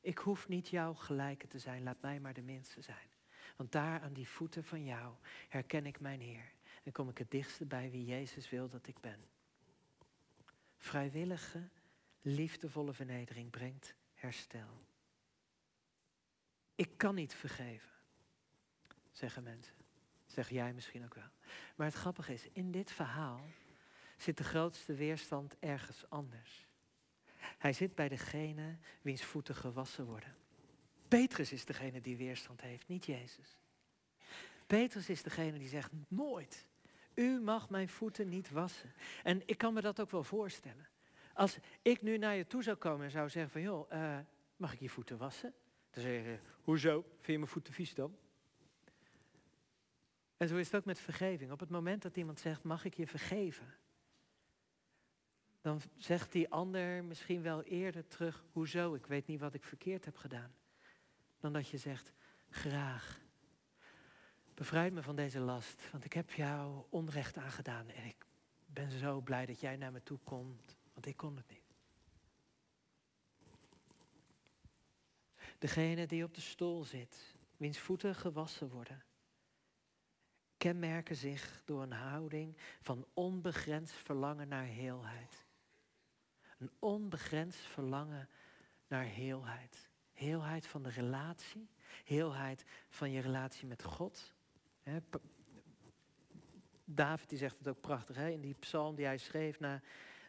Ik 0.00 0.18
hoef 0.18 0.48
niet 0.48 0.68
jouw 0.68 0.94
gelijke 0.94 1.46
te 1.46 1.58
zijn, 1.58 1.82
laat 1.82 2.00
mij 2.00 2.20
maar 2.20 2.34
de 2.34 2.42
minste 2.42 2.82
zijn. 2.82 3.08
Want 3.56 3.72
daar 3.72 4.00
aan 4.00 4.12
die 4.12 4.28
voeten 4.28 4.64
van 4.64 4.84
jou 4.84 5.14
herken 5.48 5.86
ik 5.86 6.00
mijn 6.00 6.20
Heer. 6.20 6.52
En 6.82 6.92
kom 6.92 7.08
ik 7.08 7.18
het 7.18 7.30
dichtste 7.30 7.64
bij 7.64 7.90
wie 7.90 8.04
Jezus 8.04 8.50
wil 8.50 8.68
dat 8.68 8.86
ik 8.86 9.00
ben. 9.00 9.24
Vrijwillige 10.78 11.68
liefdevolle 12.24 12.92
vernedering 12.92 13.50
brengt 13.50 13.94
herstel. 14.14 14.86
Ik 16.74 16.96
kan 16.96 17.14
niet 17.14 17.34
vergeven, 17.34 17.90
zeggen 19.12 19.42
mensen. 19.42 19.74
Zeg 20.26 20.48
jij 20.48 20.72
misschien 20.72 21.04
ook 21.04 21.14
wel. 21.14 21.30
Maar 21.76 21.86
het 21.86 21.96
grappige 21.96 22.32
is, 22.32 22.48
in 22.52 22.70
dit 22.70 22.92
verhaal 22.92 23.44
zit 24.16 24.36
de 24.36 24.44
grootste 24.44 24.94
weerstand 24.94 25.56
ergens 25.58 26.04
anders. 26.08 26.66
Hij 27.38 27.72
zit 27.72 27.94
bij 27.94 28.08
degene 28.08 28.76
wiens 29.02 29.24
voeten 29.24 29.54
gewassen 29.54 30.04
worden. 30.04 30.36
Petrus 31.08 31.52
is 31.52 31.64
degene 31.64 32.00
die 32.00 32.16
weerstand 32.16 32.60
heeft, 32.60 32.88
niet 32.88 33.06
Jezus. 33.06 33.58
Petrus 34.66 35.08
is 35.08 35.22
degene 35.22 35.58
die 35.58 35.68
zegt, 35.68 35.90
nooit. 36.08 36.66
U 37.14 37.40
mag 37.40 37.70
mijn 37.70 37.88
voeten 37.88 38.28
niet 38.28 38.50
wassen. 38.50 38.92
En 39.22 39.42
ik 39.46 39.58
kan 39.58 39.74
me 39.74 39.80
dat 39.80 40.00
ook 40.00 40.10
wel 40.10 40.24
voorstellen. 40.24 40.88
Als 41.34 41.58
ik 41.82 42.02
nu 42.02 42.18
naar 42.18 42.34
je 42.34 42.46
toe 42.46 42.62
zou 42.62 42.76
komen 42.76 43.04
en 43.04 43.10
zou 43.10 43.28
zeggen 43.28 43.52
van, 43.52 43.60
joh, 43.60 43.92
uh, 43.92 44.18
mag 44.56 44.72
ik 44.72 44.80
je 44.80 44.88
voeten 44.88 45.18
wassen? 45.18 45.54
Dan 45.90 46.02
zeg 46.02 46.12
je, 46.12 46.38
hoezo? 46.62 47.02
Vind 47.02 47.26
je 47.26 47.38
mijn 47.38 47.50
voeten 47.50 47.74
vies 47.74 47.94
dan? 47.94 48.16
En 50.36 50.48
zo 50.48 50.56
is 50.56 50.66
het 50.66 50.76
ook 50.76 50.84
met 50.84 51.00
vergeving. 51.00 51.50
Op 51.50 51.60
het 51.60 51.70
moment 51.70 52.02
dat 52.02 52.16
iemand 52.16 52.40
zegt, 52.40 52.62
mag 52.62 52.84
ik 52.84 52.94
je 52.94 53.06
vergeven? 53.06 53.74
Dan 55.60 55.80
zegt 55.96 56.32
die 56.32 56.50
ander 56.50 57.04
misschien 57.04 57.42
wel 57.42 57.62
eerder 57.62 58.06
terug, 58.06 58.44
hoezo? 58.52 58.94
Ik 58.94 59.06
weet 59.06 59.26
niet 59.26 59.40
wat 59.40 59.54
ik 59.54 59.64
verkeerd 59.64 60.04
heb 60.04 60.16
gedaan. 60.16 60.54
Dan 61.40 61.52
dat 61.52 61.68
je 61.68 61.76
zegt, 61.76 62.12
graag. 62.48 63.20
Bevrijd 64.54 64.92
me 64.92 65.02
van 65.02 65.16
deze 65.16 65.40
last, 65.40 65.90
want 65.90 66.04
ik 66.04 66.12
heb 66.12 66.30
jou 66.30 66.84
onrecht 66.88 67.36
aangedaan. 67.36 67.88
En 67.88 68.04
ik 68.04 68.26
ben 68.66 68.90
zo 68.90 69.20
blij 69.20 69.46
dat 69.46 69.60
jij 69.60 69.76
naar 69.76 69.92
me 69.92 70.02
toe 70.02 70.18
komt, 70.24 70.76
want 70.94 71.06
ik 71.06 71.16
kon 71.16 71.36
het 71.36 71.48
niet. 71.48 71.62
Degene 75.58 76.06
die 76.06 76.24
op 76.24 76.34
de 76.34 76.40
stoel 76.40 76.84
zit, 76.84 77.34
wiens 77.56 77.78
voeten 77.78 78.14
gewassen 78.14 78.68
worden, 78.68 79.04
kenmerken 80.56 81.16
zich 81.16 81.62
door 81.64 81.82
een 81.82 81.92
houding 81.92 82.56
van 82.80 83.06
onbegrensd 83.14 83.94
verlangen 83.94 84.48
naar 84.48 84.64
heelheid. 84.64 85.44
Een 86.58 86.70
onbegrensd 86.78 87.58
verlangen 87.58 88.28
naar 88.86 89.04
heelheid. 89.04 89.90
Heelheid 90.12 90.66
van 90.66 90.82
de 90.82 90.88
relatie, 90.88 91.68
heelheid 92.04 92.64
van 92.88 93.10
je 93.10 93.20
relatie 93.20 93.66
met 93.66 93.82
God. 93.82 94.34
David 96.84 97.28
die 97.28 97.38
zegt 97.38 97.58
het 97.58 97.68
ook 97.68 97.80
prachtig 97.80 98.16
hè? 98.16 98.28
in 98.28 98.40
die 98.40 98.54
psalm 98.54 98.94
die 98.94 99.06
hij 99.06 99.18
schreef 99.18 99.60
na 99.60 99.82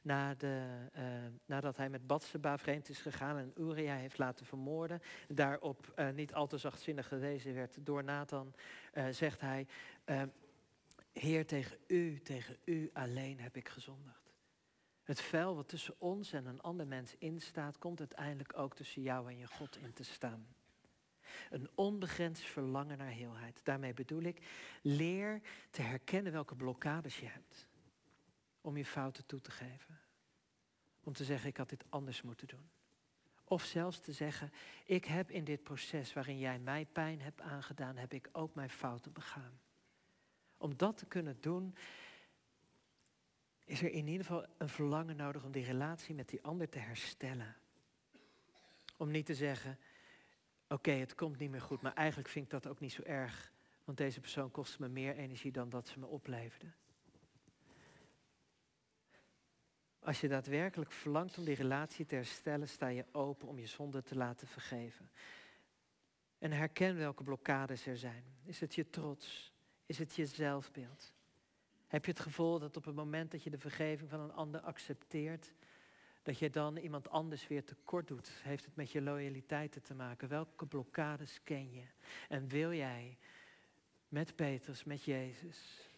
na 0.06 0.36
de, 0.36 0.88
uh, 0.98 1.04
nadat 1.46 1.78
hij 1.78 1.90
met 1.90 2.08
Batseba 2.08 2.58
vreemd 2.58 2.90
is 2.90 3.02
gegaan 3.02 3.38
en 3.38 3.54
Uria 3.58 3.96
heeft 3.96 4.18
laten 4.18 4.46
vermoorden. 4.46 5.02
Daarop 5.28 5.94
uh, 5.96 6.10
niet 6.10 6.34
al 6.34 6.48
te 6.48 6.58
zachtzinnig 6.58 7.08
gewezen 7.08 7.54
werd 7.54 7.86
door 7.86 8.04
Nathan, 8.04 8.54
uh, 8.94 9.08
zegt 9.10 9.42
hij, 9.42 9.68
Heer 11.12 11.46
tegen 11.46 11.78
u, 11.88 12.20
tegen 12.20 12.58
u 12.66 12.90
alleen 12.94 13.40
heb 13.40 13.56
ik 13.58 13.70
gezondigd. 13.70 14.34
Het 15.04 15.22
vuil 15.22 15.56
wat 15.56 15.68
tussen 15.68 15.96
ons 15.98 16.34
en 16.34 16.46
een 16.46 16.62
ander 16.62 16.88
mens 16.88 17.16
instaat, 17.18 17.78
komt 17.78 18.00
uiteindelijk 18.00 18.58
ook 18.58 18.76
tussen 18.76 19.02
jou 19.02 19.30
en 19.30 19.38
je 19.38 19.48
God 19.48 19.78
in 19.78 19.94
te 19.94 20.04
staan. 20.04 20.48
Een 21.50 21.70
onbegrensd 21.76 22.44
verlangen 22.44 22.98
naar 22.98 23.12
heelheid. 23.12 23.60
Daarmee 23.64 23.94
bedoel 23.94 24.22
ik, 24.22 24.46
leer 24.82 25.42
te 25.70 25.82
herkennen 25.82 26.32
welke 26.32 26.56
blokkades 26.56 27.20
je 27.20 27.28
hebt 27.28 27.68
om 28.66 28.78
je 28.78 28.86
fouten 28.86 29.26
toe 29.26 29.42
te 29.42 29.52
geven. 29.52 30.00
Om 31.04 31.14
te 31.14 31.24
zeggen, 31.24 31.50
ik 31.50 31.58
had 31.58 31.70
dit 31.70 31.84
anders 31.90 32.22
moeten 32.22 32.48
doen. 32.48 32.70
Of 33.44 33.64
zelfs 33.64 34.00
te 34.00 34.12
zeggen, 34.12 34.52
ik 34.86 35.06
heb 35.06 35.32
in 35.32 35.44
dit 35.44 35.64
proces 35.64 36.14
waarin 36.14 36.38
jij 36.38 36.60
mij 36.60 36.86
pijn 36.86 37.22
hebt 37.22 37.42
aangedaan, 37.42 37.98
heb 37.98 38.14
ik 38.14 38.30
ook 38.32 38.56
mijn 38.56 38.70
fouten 38.70 39.14
begaan. 39.14 39.60
Om 40.58 40.78
dat 40.78 40.98
te 40.98 41.06
kunnen 41.06 41.38
doen, 41.42 41.76
is 43.66 43.82
er 43.82 43.92
in 43.92 44.08
ieder 44.08 44.26
geval 44.26 44.46
een 44.58 44.70
verlangen 44.70 45.16
nodig 45.16 45.44
om 45.44 45.52
die 45.52 45.66
relatie 45.66 46.16
met 46.16 46.30
die 46.30 46.44
ander 46.44 46.70
te 46.70 46.80
herstellen. 46.80 47.56
Om 48.98 49.12
niet 49.12 49.26
te 49.26 49.36
zeggen, 49.36 49.80
oké, 50.68 50.92
het 50.92 51.16
komt 51.16 51.38
niet 51.38 51.52
meer 51.52 51.62
goed, 51.62 51.82
maar 51.82 51.94
eigenlijk 51.94 52.30
vind 52.30 52.46
ik 52.46 52.52
dat 52.52 52.68
ook 52.68 52.80
niet 52.80 52.94
zo 52.94 53.02
erg, 53.04 53.52
want 53.84 53.98
deze 53.98 54.20
persoon 54.20 54.52
kostte 54.52 54.82
me 54.82 54.88
meer 54.88 55.16
energie 55.16 55.52
dan 55.52 55.70
dat 55.70 55.88
ze 55.88 56.00
me 56.00 56.06
opleverde. 56.06 56.74
Als 60.06 60.22
je 60.22 60.28
daadwerkelijk 60.28 60.92
verlangt 60.92 61.38
om 61.38 61.46
die 61.46 61.56
relatie 61.56 62.06
te 62.06 62.16
herstellen, 62.16 62.68
sta 62.68 62.88
je 62.88 63.06
open 63.12 63.48
om 63.48 63.60
je 63.60 63.68
zonde 63.68 64.04
te 64.04 64.16
laten 64.16 64.48
vergeven. 64.48 65.10
En 66.38 66.52
herken 66.52 66.96
welke 66.96 67.24
blokkades 67.24 67.86
er 67.86 67.98
zijn. 67.98 68.24
Is 68.44 68.60
het 68.60 68.76
je 68.76 68.90
trots? 68.90 69.54
Is 69.86 69.98
het 69.98 70.16
je 70.16 70.26
zelfbeeld? 70.26 71.14
Heb 71.88 72.06
je 72.06 72.12
het 72.12 72.20
gevoel 72.20 72.60
dat 72.60 72.78
op 72.78 72.86
het 72.86 72.96
moment 72.96 73.32
dat 73.32 73.44
je 73.44 73.50
de 73.50 73.58
vergeving 73.58 74.10
van 74.10 74.20
een 74.20 74.34
ander 74.34 74.62
accepteert, 74.62 75.54
dat 76.24 76.40
je 76.40 76.50
dan 76.50 76.78
iemand 76.78 77.10
anders 77.10 77.48
weer 77.48 77.64
tekort 77.64 78.08
doet? 78.08 78.30
Heeft 78.44 78.66
het 78.66 78.76
met 78.76 78.92
je 78.92 79.02
loyaliteiten 79.02 79.82
te 79.82 79.94
maken? 79.94 80.28
Welke 80.28 80.66
blokkades 80.66 81.44
ken 81.44 81.74
je? 81.74 81.86
En 82.30 82.48
wil 82.48 82.74
jij 82.74 83.18
met 84.08 84.36
Petrus, 84.36 84.84
met 84.84 85.04
Jezus, 85.04 85.90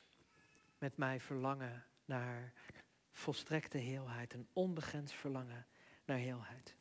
met 0.78 0.98
mij 0.98 1.20
verlangen 1.20 1.86
naar 2.06 2.54
volstrekte 3.17 3.77
heelheid, 3.77 4.34
een 4.34 4.47
onbegrensd 4.53 5.13
verlangen 5.13 5.65
naar 6.06 6.17
heelheid. 6.17 6.75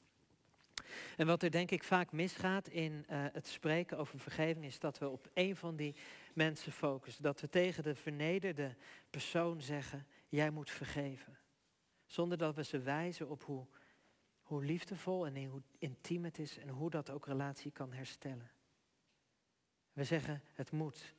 En 1.16 1.26
wat 1.26 1.42
er 1.42 1.50
denk 1.50 1.70
ik 1.70 1.84
vaak 1.84 2.12
misgaat 2.12 2.68
in 2.68 2.92
uh, 3.10 3.24
het 3.32 3.46
spreken 3.46 3.98
over 3.98 4.18
vergeving 4.18 4.64
is 4.64 4.78
dat 4.78 4.98
we 4.98 5.08
op 5.08 5.30
een 5.34 5.56
van 5.56 5.76
die 5.76 5.94
mensen 6.34 6.72
focussen. 6.72 7.22
Dat 7.22 7.40
we 7.40 7.48
tegen 7.48 7.82
de 7.82 7.94
vernederde 7.94 8.76
persoon 9.10 9.60
zeggen, 9.60 10.06
jij 10.28 10.50
moet 10.50 10.70
vergeven. 10.70 11.38
Zonder 12.06 12.38
dat 12.38 12.54
we 12.54 12.64
ze 12.64 12.78
wijzen 12.78 13.28
op 13.28 13.42
hoe, 13.44 13.66
hoe 14.42 14.64
liefdevol 14.64 15.26
en 15.26 15.44
hoe 15.44 15.62
intiem 15.78 16.24
het 16.24 16.38
is 16.38 16.58
en 16.58 16.68
hoe 16.68 16.90
dat 16.90 17.10
ook 17.10 17.26
relatie 17.26 17.70
kan 17.70 17.92
herstellen. 17.92 18.50
We 19.92 20.04
zeggen, 20.04 20.42
het 20.54 20.70
moet. 20.70 21.14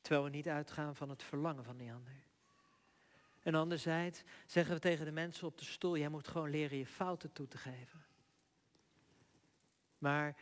Terwijl 0.00 0.24
we 0.24 0.30
niet 0.30 0.48
uitgaan 0.48 0.96
van 0.96 1.08
het 1.08 1.22
verlangen 1.22 1.64
van 1.64 1.76
die 1.76 1.92
ander. 1.92 2.23
En 3.44 3.54
anderzijds 3.54 4.22
zeggen 4.46 4.74
we 4.74 4.80
tegen 4.80 5.04
de 5.04 5.12
mensen 5.12 5.46
op 5.46 5.58
de 5.58 5.64
stoel, 5.64 5.96
jij 5.96 6.08
moet 6.08 6.28
gewoon 6.28 6.50
leren 6.50 6.78
je 6.78 6.86
fouten 6.86 7.32
toe 7.32 7.48
te 7.48 7.58
geven. 7.58 8.04
Maar 9.98 10.36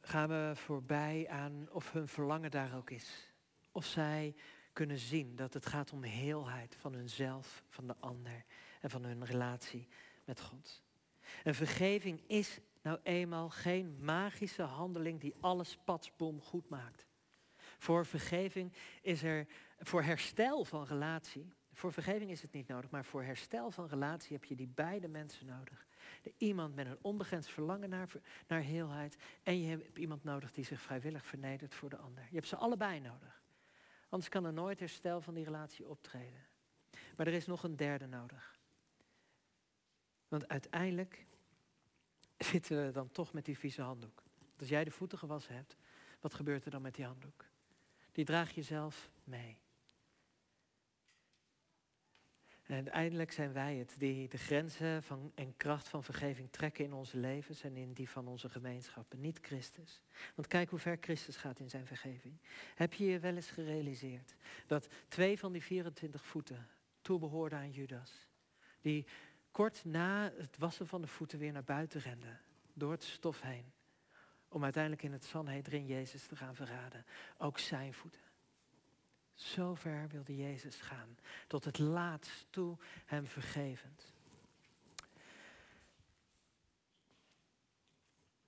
gaan 0.00 0.28
we 0.28 0.52
voorbij 0.54 1.28
aan 1.28 1.68
of 1.70 1.92
hun 1.92 2.08
verlangen 2.08 2.50
daar 2.50 2.76
ook 2.76 2.90
is. 2.90 3.32
Of 3.72 3.86
zij 3.86 4.34
kunnen 4.72 4.98
zien 4.98 5.36
dat 5.36 5.54
het 5.54 5.66
gaat 5.66 5.92
om 5.92 6.02
heelheid 6.02 6.76
van 6.76 6.92
hunzelf, 6.92 7.64
van 7.68 7.86
de 7.86 7.96
ander 8.00 8.44
en 8.80 8.90
van 8.90 9.04
hun 9.04 9.24
relatie 9.24 9.88
met 10.24 10.40
God. 10.40 10.82
En 11.42 11.54
vergeving 11.54 12.22
is 12.26 12.58
nou 12.82 12.98
eenmaal 13.02 13.50
geen 13.50 14.04
magische 14.04 14.62
handeling 14.62 15.20
die 15.20 15.34
alles 15.40 15.78
patsboom 15.84 16.40
goed 16.40 16.68
maakt. 16.68 17.09
Voor 17.80 18.06
vergeving 18.06 18.72
is 19.02 19.22
er, 19.22 19.46
voor 19.78 20.02
herstel 20.02 20.64
van 20.64 20.84
relatie, 20.84 21.52
voor 21.72 21.92
vergeving 21.92 22.30
is 22.30 22.42
het 22.42 22.52
niet 22.52 22.68
nodig, 22.68 22.90
maar 22.90 23.04
voor 23.04 23.22
herstel 23.22 23.70
van 23.70 23.86
relatie 23.86 24.32
heb 24.32 24.44
je 24.44 24.54
die 24.54 24.68
beide 24.68 25.08
mensen 25.08 25.46
nodig. 25.46 25.86
De 26.22 26.32
iemand 26.36 26.74
met 26.74 26.86
een 26.86 26.98
onbegrensd 27.00 27.50
verlangen 27.50 27.88
naar, 27.88 28.10
naar 28.46 28.60
heelheid 28.60 29.16
en 29.42 29.60
je 29.60 29.68
hebt 29.68 29.98
iemand 29.98 30.24
nodig 30.24 30.52
die 30.52 30.64
zich 30.64 30.80
vrijwillig 30.80 31.24
vernedert 31.24 31.74
voor 31.74 31.88
de 31.88 31.96
ander. 31.96 32.24
Je 32.28 32.34
hebt 32.34 32.46
ze 32.46 32.56
allebei 32.56 33.00
nodig. 33.00 33.42
Anders 34.08 34.30
kan 34.30 34.44
er 34.44 34.52
nooit 34.52 34.78
herstel 34.78 35.20
van 35.20 35.34
die 35.34 35.44
relatie 35.44 35.88
optreden. 35.88 36.46
Maar 37.16 37.26
er 37.26 37.32
is 37.32 37.46
nog 37.46 37.62
een 37.62 37.76
derde 37.76 38.06
nodig. 38.06 38.58
Want 40.28 40.48
uiteindelijk 40.48 41.26
zitten 42.36 42.86
we 42.86 42.92
dan 42.92 43.10
toch 43.10 43.32
met 43.32 43.44
die 43.44 43.58
vieze 43.58 43.82
handdoek. 43.82 44.22
Als 44.58 44.68
jij 44.68 44.84
de 44.84 44.90
voeten 44.90 45.18
gewassen 45.18 45.54
hebt, 45.54 45.76
wat 46.20 46.34
gebeurt 46.34 46.64
er 46.64 46.70
dan 46.70 46.82
met 46.82 46.94
die 46.94 47.04
handdoek? 47.04 47.49
Die 48.12 48.24
draag 48.24 48.50
je 48.50 48.62
zelf 48.62 49.10
mee. 49.24 49.58
En 52.70 52.76
uiteindelijk 52.76 53.32
zijn 53.32 53.52
wij 53.52 53.76
het 53.76 53.94
die 53.98 54.28
de 54.28 54.38
grenzen 54.38 55.02
van, 55.02 55.32
en 55.34 55.56
kracht 55.56 55.88
van 55.88 56.04
vergeving 56.04 56.50
trekken 56.50 56.84
in 56.84 56.92
onze 56.92 57.16
levens 57.16 57.62
en 57.62 57.76
in 57.76 57.92
die 57.92 58.08
van 58.08 58.26
onze 58.26 58.48
gemeenschappen, 58.48 59.20
niet 59.20 59.38
Christus. 59.42 60.02
Want 60.34 60.48
kijk 60.48 60.70
hoe 60.70 60.78
ver 60.78 60.96
Christus 61.00 61.36
gaat 61.36 61.58
in 61.58 61.70
zijn 61.70 61.86
vergeving. 61.86 62.40
Heb 62.74 62.94
je 62.94 63.04
je 63.04 63.18
wel 63.18 63.34
eens 63.34 63.50
gerealiseerd 63.50 64.34
dat 64.66 64.88
twee 65.08 65.38
van 65.38 65.52
die 65.52 65.62
24 65.62 66.24
voeten 66.24 66.68
toebehoorden 67.00 67.58
aan 67.58 67.70
Judas? 67.70 68.28
Die 68.80 69.06
kort 69.50 69.84
na 69.84 70.32
het 70.36 70.58
wassen 70.58 70.86
van 70.86 71.00
de 71.00 71.06
voeten 71.06 71.38
weer 71.38 71.52
naar 71.52 71.64
buiten 71.64 72.00
renden, 72.00 72.40
door 72.72 72.90
het 72.90 73.04
stof 73.04 73.40
heen 73.40 73.72
om 74.50 74.64
uiteindelijk 74.64 75.02
in 75.02 75.12
het 75.12 75.24
Sanhedrin 75.24 75.86
Jezus 75.86 76.26
te 76.26 76.36
gaan 76.36 76.54
verraden. 76.54 77.04
Ook 77.38 77.58
zijn 77.58 77.94
voeten. 77.94 78.20
Zo 79.34 79.74
ver 79.74 80.08
wilde 80.08 80.36
Jezus 80.36 80.76
gaan, 80.76 81.18
tot 81.46 81.64
het 81.64 81.78
laatst 81.78 82.46
toe 82.50 82.76
hem 83.04 83.26
vergevend. 83.26 84.12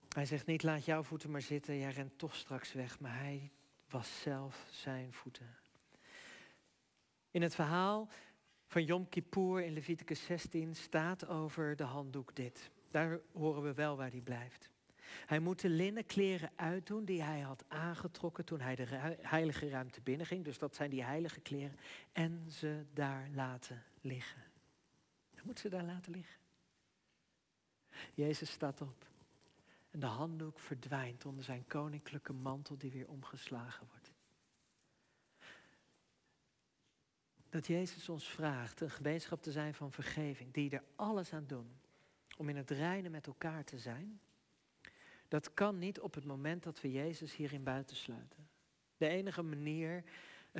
Hij 0.09 0.27
zegt 0.27 0.47
niet, 0.47 0.63
laat 0.63 0.85
jouw 0.85 1.03
voeten 1.03 1.31
maar 1.31 1.43
zitten, 1.43 1.79
jij 1.79 1.91
rent 1.91 2.19
toch 2.19 2.35
straks 2.35 2.73
weg, 2.73 3.01
maar 3.01 3.19
hij 3.19 3.51
was 3.89 4.21
zelf 4.21 4.67
zijn 4.71 5.13
voeten. 5.13 5.57
In 7.31 7.43
het 7.43 7.55
verhaal 7.55 8.09
van 8.67 8.85
Yom 8.85 9.09
Kippur 9.09 9.65
in 9.65 9.73
Leviticus 9.73 10.25
16 10.25 10.75
staat 10.77 11.27
over 11.27 11.77
de 11.77 11.85
handdoek 11.85 12.35
dit. 12.35 12.71
Daar 12.91 13.21
horen 13.33 13.63
we 13.63 13.75
wel 13.75 13.97
waar 13.97 14.11
hij 14.11 14.21
blijft. 14.21 14.72
Hij 15.27 15.39
moet 15.39 15.61
de 15.61 15.69
linnen 15.69 16.07
kleren 16.07 16.51
uitdoen 16.57 17.05
die 17.05 17.23
hij 17.23 17.41
had 17.41 17.65
aangetrokken 17.69 18.45
toen 18.45 18.61
hij 18.61 18.75
de 18.75 18.87
heilige 19.21 19.69
ruimte 19.69 20.01
binnenging. 20.01 20.45
Dus 20.45 20.59
dat 20.59 20.75
zijn 20.75 20.91
die 20.91 21.05
heilige 21.05 21.41
kleren. 21.41 21.79
En 22.13 22.45
ze 22.51 22.85
daar 22.93 23.29
laten 23.35 23.85
liggen. 24.01 24.43
Hij 25.35 25.43
moet 25.45 25.59
ze 25.59 25.69
daar 25.69 25.85
laten 25.85 26.13
liggen. 26.13 26.41
Jezus 28.15 28.51
staat 28.51 28.81
op. 28.81 29.07
En 29.91 30.01
de 30.01 30.07
handdoek 30.07 30.59
verdwijnt 30.59 31.25
onder 31.25 31.45
zijn 31.45 31.67
koninklijke 31.67 32.33
mantel 32.33 32.79
die 32.79 32.91
weer 32.91 33.09
omgeslagen 33.09 33.87
wordt. 33.87 34.13
Dat 37.51 37.67
Jezus 37.67 38.09
ons 38.09 38.29
vraagt 38.29 38.81
een 38.81 38.91
gemeenschap 38.91 39.43
te 39.43 39.53
zijn 39.53 39.75
van 39.75 39.93
vergeving, 39.93 40.53
die 40.53 40.71
er 40.71 40.83
alles 40.97 41.33
aan 41.33 41.47
doen 41.47 41.81
om 42.37 42.49
in 42.49 42.57
het 42.57 42.71
reinen 42.71 43.11
met 43.11 43.27
elkaar 43.27 43.65
te 43.65 43.79
zijn. 43.79 44.21
Dat 45.33 45.55
kan 45.55 45.79
niet 45.79 46.01
op 46.01 46.15
het 46.15 46.25
moment 46.25 46.63
dat 46.63 46.81
we 46.81 46.93
Jezus 46.93 47.37
hierin 47.37 47.63
buitensluiten. 47.65 48.49
De 48.97 49.07
enige 49.07 49.43
manier 49.43 50.05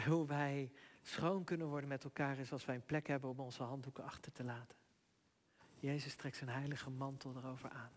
hoe 0.07 0.27
wij 0.27 0.73
schoon 1.03 1.45
kunnen 1.45 1.67
worden 1.67 1.89
met 1.89 2.05
elkaar 2.05 2.39
is 2.39 2.53
als 2.53 2.65
wij 2.65 2.75
een 2.75 2.85
plek 2.85 3.07
hebben 3.07 3.31
om 3.31 3.41
onze 3.41 3.63
handdoeken 3.63 4.05
achter 4.05 4.33
te 4.33 4.45
laten. 4.45 4.77
Jezus 5.79 6.15
trekt 6.15 6.37
zijn 6.37 6.51
heilige 6.51 6.91
mantel 6.91 7.37
erover 7.37 7.71
aan. 7.71 7.93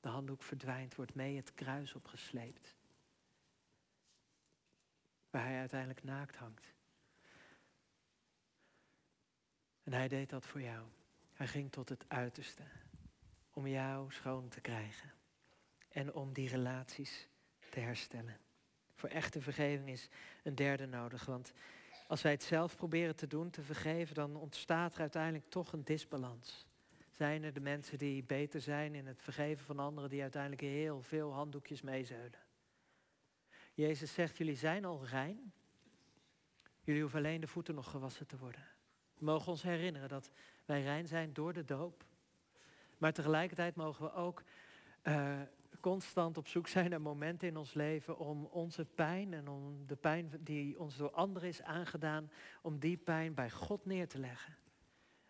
De 0.00 0.08
handdoek 0.08 0.42
verdwijnt, 0.42 0.94
wordt 0.94 1.14
mee 1.14 1.36
het 1.36 1.54
kruis 1.54 1.94
opgesleept. 1.94 2.74
Waar 5.30 5.44
hij 5.44 5.58
uiteindelijk 5.58 6.02
naakt 6.02 6.36
hangt. 6.36 6.74
En 9.82 9.92
hij 9.92 10.08
deed 10.08 10.30
dat 10.30 10.46
voor 10.46 10.60
jou. 10.62 10.86
Hij 11.32 11.46
ging 11.46 11.72
tot 11.72 11.88
het 11.88 12.04
uiterste 12.08 12.64
om 13.50 13.66
jou 13.66 14.12
schoon 14.12 14.48
te 14.48 14.60
krijgen 14.60 15.15
en 15.96 16.14
om 16.14 16.32
die 16.32 16.48
relaties 16.48 17.28
te 17.70 17.80
herstellen. 17.80 18.38
Voor 18.94 19.08
echte 19.08 19.40
vergeving 19.40 19.88
is 19.88 20.08
een 20.42 20.54
derde 20.54 20.86
nodig, 20.86 21.24
want 21.24 21.52
als 22.06 22.22
wij 22.22 22.32
het 22.32 22.42
zelf 22.42 22.76
proberen 22.76 23.16
te 23.16 23.26
doen, 23.26 23.50
te 23.50 23.62
vergeven, 23.62 24.14
dan 24.14 24.36
ontstaat 24.36 24.94
er 24.94 25.00
uiteindelijk 25.00 25.50
toch 25.50 25.72
een 25.72 25.84
disbalans. 25.84 26.66
Zijn 27.10 27.42
er 27.42 27.52
de 27.52 27.60
mensen 27.60 27.98
die 27.98 28.24
beter 28.24 28.60
zijn 28.60 28.94
in 28.94 29.06
het 29.06 29.22
vergeven 29.22 29.64
van 29.64 29.78
anderen, 29.78 30.10
die 30.10 30.22
uiteindelijk 30.22 30.62
heel 30.62 31.02
veel 31.02 31.32
handdoekjes 31.32 31.82
meezeulen? 31.82 32.40
Jezus 33.74 34.14
zegt, 34.14 34.36
jullie 34.36 34.56
zijn 34.56 34.84
al 34.84 35.06
rein. 35.06 35.52
Jullie 36.82 37.00
hoeven 37.00 37.18
alleen 37.18 37.40
de 37.40 37.46
voeten 37.46 37.74
nog 37.74 37.90
gewassen 37.90 38.26
te 38.26 38.38
worden. 38.38 38.66
We 39.18 39.24
mogen 39.24 39.52
ons 39.52 39.62
herinneren 39.62 40.08
dat 40.08 40.30
wij 40.64 40.82
rein 40.82 41.06
zijn 41.06 41.32
door 41.32 41.52
de 41.52 41.64
doop. 41.64 42.04
Maar 42.98 43.12
tegelijkertijd 43.12 43.76
mogen 43.76 44.04
we 44.04 44.12
ook 44.12 44.42
uh, 45.02 45.40
constant 45.86 46.38
op 46.38 46.48
zoek 46.48 46.68
zijn 46.68 46.90
naar 46.90 47.00
momenten 47.00 47.48
in 47.48 47.56
ons 47.56 47.74
leven 47.74 48.18
om 48.18 48.44
onze 48.44 48.84
pijn 48.84 49.34
en 49.34 49.48
om 49.48 49.86
de 49.86 49.96
pijn 49.96 50.30
die 50.40 50.78
ons 50.78 50.96
door 50.96 51.10
anderen 51.10 51.48
is 51.48 51.62
aangedaan, 51.62 52.30
om 52.62 52.78
die 52.78 52.96
pijn 52.96 53.34
bij 53.34 53.50
God 53.50 53.84
neer 53.84 54.08
te 54.08 54.18
leggen. 54.18 54.56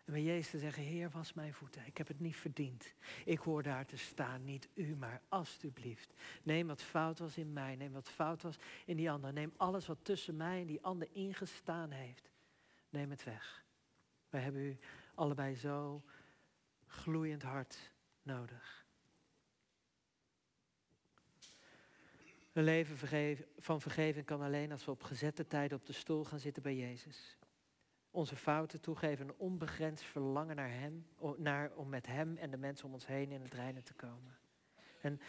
En 0.05 0.13
bij 0.13 0.23
Jezus 0.23 0.49
te 0.49 0.57
zeggen, 0.57 0.83
Heer, 0.83 1.09
was 1.09 1.33
mijn 1.33 1.53
voeten. 1.53 1.85
Ik 1.85 1.97
heb 1.97 2.07
het 2.07 2.19
niet 2.19 2.35
verdiend. 2.35 2.93
Ik 3.25 3.39
hoor 3.39 3.63
daar 3.63 3.85
te 3.85 3.97
staan, 3.97 4.43
niet 4.43 4.69
u, 4.73 4.95
maar 4.95 5.21
alstublieft. 5.29 6.13
Neem 6.43 6.67
wat 6.67 6.81
fout 6.81 7.19
was 7.19 7.37
in 7.37 7.53
mij, 7.53 7.75
neem 7.75 7.91
wat 7.91 8.09
fout 8.09 8.41
was 8.41 8.57
in 8.85 8.97
die 8.97 9.11
ander. 9.11 9.33
Neem 9.33 9.53
alles 9.57 9.87
wat 9.87 9.99
tussen 10.01 10.37
mij 10.37 10.61
en 10.61 10.67
die 10.67 10.81
ander 10.81 11.07
ingestaan 11.11 11.91
heeft. 11.91 12.31
Neem 12.89 13.09
het 13.09 13.23
weg. 13.23 13.65
Wij 14.29 14.41
hebben 14.41 14.61
u 14.61 14.77
allebei 15.15 15.55
zo 15.55 16.03
gloeiend 16.85 17.43
hart 17.43 17.91
nodig. 18.21 18.86
Een 22.57 22.63
leven 22.63 22.97
van 23.57 23.81
vergeving 23.81 24.25
kan 24.25 24.41
alleen 24.41 24.71
als 24.71 24.85
we 24.85 24.91
op 24.91 25.03
gezette 25.03 25.47
tijden 25.47 25.77
op 25.77 25.85
de 25.85 25.93
stoel 25.93 26.23
gaan 26.23 26.39
zitten 26.39 26.63
bij 26.63 26.75
Jezus. 26.75 27.37
Onze 28.11 28.35
fouten 28.35 28.81
toegeven, 28.81 29.27
een 29.27 29.35
onbegrensd 29.37 30.03
verlangen 30.03 30.55
naar 30.55 30.71
Hem, 30.71 31.07
naar, 31.35 31.71
om 31.75 31.89
met 31.89 32.07
Hem 32.07 32.37
en 32.37 32.51
de 32.51 32.57
mensen 32.57 32.87
om 32.87 32.93
ons 32.93 33.07
heen 33.07 33.31
in 33.31 33.41
het 33.41 33.53
reinen 33.53 33.83
te 33.83 33.93
komen. 33.93 34.37
En 35.01 35.21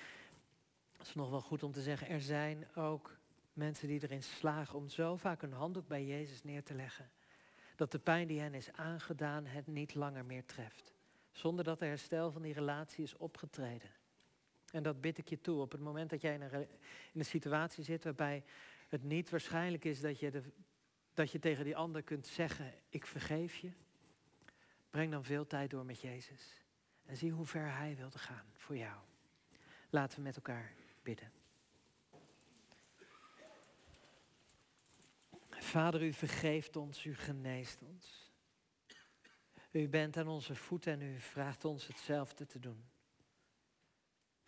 het 0.92 1.06
is 1.06 1.14
nog 1.14 1.30
wel 1.30 1.40
goed 1.40 1.62
om 1.62 1.72
te 1.72 1.82
zeggen, 1.82 2.08
er 2.08 2.20
zijn 2.20 2.74
ook 2.74 3.18
mensen 3.52 3.88
die 3.88 4.02
erin 4.02 4.22
slagen 4.22 4.78
om 4.78 4.88
zo 4.88 5.16
vaak 5.16 5.42
een 5.42 5.52
handdoek 5.52 5.88
bij 5.88 6.04
Jezus 6.04 6.42
neer 6.42 6.62
te 6.62 6.74
leggen. 6.74 7.10
Dat 7.76 7.92
de 7.92 7.98
pijn 7.98 8.26
die 8.26 8.40
hen 8.40 8.54
is 8.54 8.72
aangedaan 8.72 9.46
het 9.46 9.66
niet 9.66 9.94
langer 9.94 10.24
meer 10.24 10.44
treft. 10.44 10.94
Zonder 11.32 11.64
dat 11.64 11.80
er 11.80 11.88
herstel 11.88 12.32
van 12.32 12.42
die 12.42 12.54
relatie 12.54 13.04
is 13.04 13.16
opgetreden. 13.16 13.97
En 14.70 14.82
dat 14.82 15.00
bid 15.00 15.18
ik 15.18 15.28
je 15.28 15.40
toe. 15.40 15.60
Op 15.60 15.72
het 15.72 15.80
moment 15.80 16.10
dat 16.10 16.20
jij 16.20 16.34
in 16.34 16.42
een, 16.42 16.68
in 17.12 17.24
situatie 17.24 17.84
zit 17.84 18.04
waarbij 18.04 18.44
het 18.88 19.02
niet 19.02 19.30
waarschijnlijk 19.30 19.84
is 19.84 20.00
dat 20.00 20.18
je, 20.18 20.30
de, 20.30 20.42
dat 21.14 21.30
je 21.30 21.38
tegen 21.38 21.64
die 21.64 21.76
ander 21.76 22.02
kunt 22.02 22.26
zeggen, 22.26 22.74
ik 22.88 23.06
vergeef 23.06 23.56
je. 23.56 23.70
Breng 24.90 25.12
dan 25.12 25.24
veel 25.24 25.46
tijd 25.46 25.70
door 25.70 25.84
met 25.84 26.00
Jezus. 26.00 26.62
En 27.04 27.16
zie 27.16 27.30
hoe 27.30 27.46
ver 27.46 27.76
Hij 27.76 27.96
wilde 27.96 28.18
gaan 28.18 28.46
voor 28.56 28.76
jou. 28.76 29.00
Laten 29.90 30.18
we 30.18 30.24
met 30.24 30.36
elkaar 30.36 30.72
bidden. 31.02 31.32
Vader, 35.50 36.02
u 36.02 36.12
vergeeft 36.12 36.76
ons, 36.76 37.04
u 37.04 37.14
geneest 37.14 37.82
ons. 37.82 38.32
U 39.70 39.88
bent 39.88 40.16
aan 40.16 40.28
onze 40.28 40.54
voeten 40.54 40.92
en 40.92 41.02
u 41.02 41.18
vraagt 41.18 41.64
ons 41.64 41.86
hetzelfde 41.86 42.46
te 42.46 42.58
doen. 42.58 42.84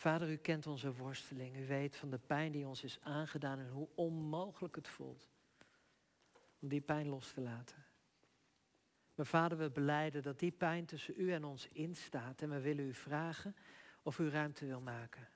Vader, 0.01 0.31
u 0.31 0.37
kent 0.37 0.67
onze 0.67 0.95
worsteling. 0.95 1.57
U 1.57 1.67
weet 1.67 1.97
van 1.97 2.11
de 2.11 2.19
pijn 2.19 2.53
die 2.53 2.67
ons 2.67 2.83
is 2.83 2.99
aangedaan 3.03 3.59
en 3.59 3.69
hoe 3.69 3.89
onmogelijk 3.95 4.75
het 4.75 4.89
voelt 4.89 5.29
om 6.59 6.69
die 6.69 6.81
pijn 6.81 7.09
los 7.09 7.33
te 7.33 7.41
laten. 7.41 7.85
Maar 9.15 9.27
vader, 9.27 9.59
we 9.59 9.71
beleiden 9.71 10.23
dat 10.23 10.39
die 10.39 10.51
pijn 10.51 10.87
tussen 10.87 11.15
u 11.17 11.33
en 11.33 11.45
ons 11.45 11.69
instaat 11.69 12.43
en 12.43 12.51
we 12.51 12.61
willen 12.61 12.85
u 12.85 12.95
vragen 12.95 13.57
of 14.03 14.19
u 14.19 14.29
ruimte 14.31 14.67
wil 14.67 14.81
maken. 14.81 15.29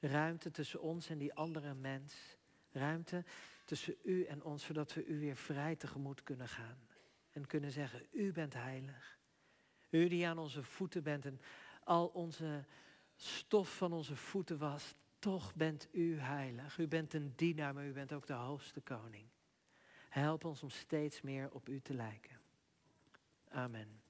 Ruimte 0.00 0.50
tussen 0.50 0.80
ons 0.80 1.08
en 1.08 1.18
die 1.18 1.34
andere 1.34 1.74
mens. 1.74 2.36
Ruimte 2.70 3.24
tussen 3.64 3.94
u 4.02 4.24
en 4.24 4.42
ons, 4.42 4.64
zodat 4.64 4.94
we 4.94 5.04
u 5.04 5.18
weer 5.18 5.36
vrij 5.36 5.76
tegemoet 5.76 6.22
kunnen 6.22 6.48
gaan. 6.48 6.78
En 7.30 7.46
kunnen 7.46 7.70
zeggen, 7.70 8.06
u 8.10 8.32
bent 8.32 8.54
heilig. 8.54 9.18
U 9.90 10.08
die 10.08 10.26
aan 10.26 10.38
onze 10.38 10.62
voeten 10.62 11.02
bent 11.02 11.24
en 11.24 11.40
al 11.84 12.06
onze 12.06 12.64
stof 13.20 13.76
van 13.76 13.92
onze 13.92 14.16
voeten 14.16 14.58
was, 14.58 14.94
toch 15.18 15.54
bent 15.54 15.88
u 15.92 16.18
heilig. 16.18 16.78
U 16.78 16.88
bent 16.88 17.14
een 17.14 17.32
dienaar, 17.36 17.74
maar 17.74 17.86
u 17.86 17.92
bent 17.92 18.12
ook 18.12 18.26
de 18.26 18.32
hoogste 18.32 18.80
koning. 18.80 19.26
Help 20.08 20.44
ons 20.44 20.62
om 20.62 20.70
steeds 20.70 21.20
meer 21.20 21.50
op 21.52 21.68
u 21.68 21.80
te 21.80 21.94
lijken. 21.94 22.40
Amen. 23.48 24.07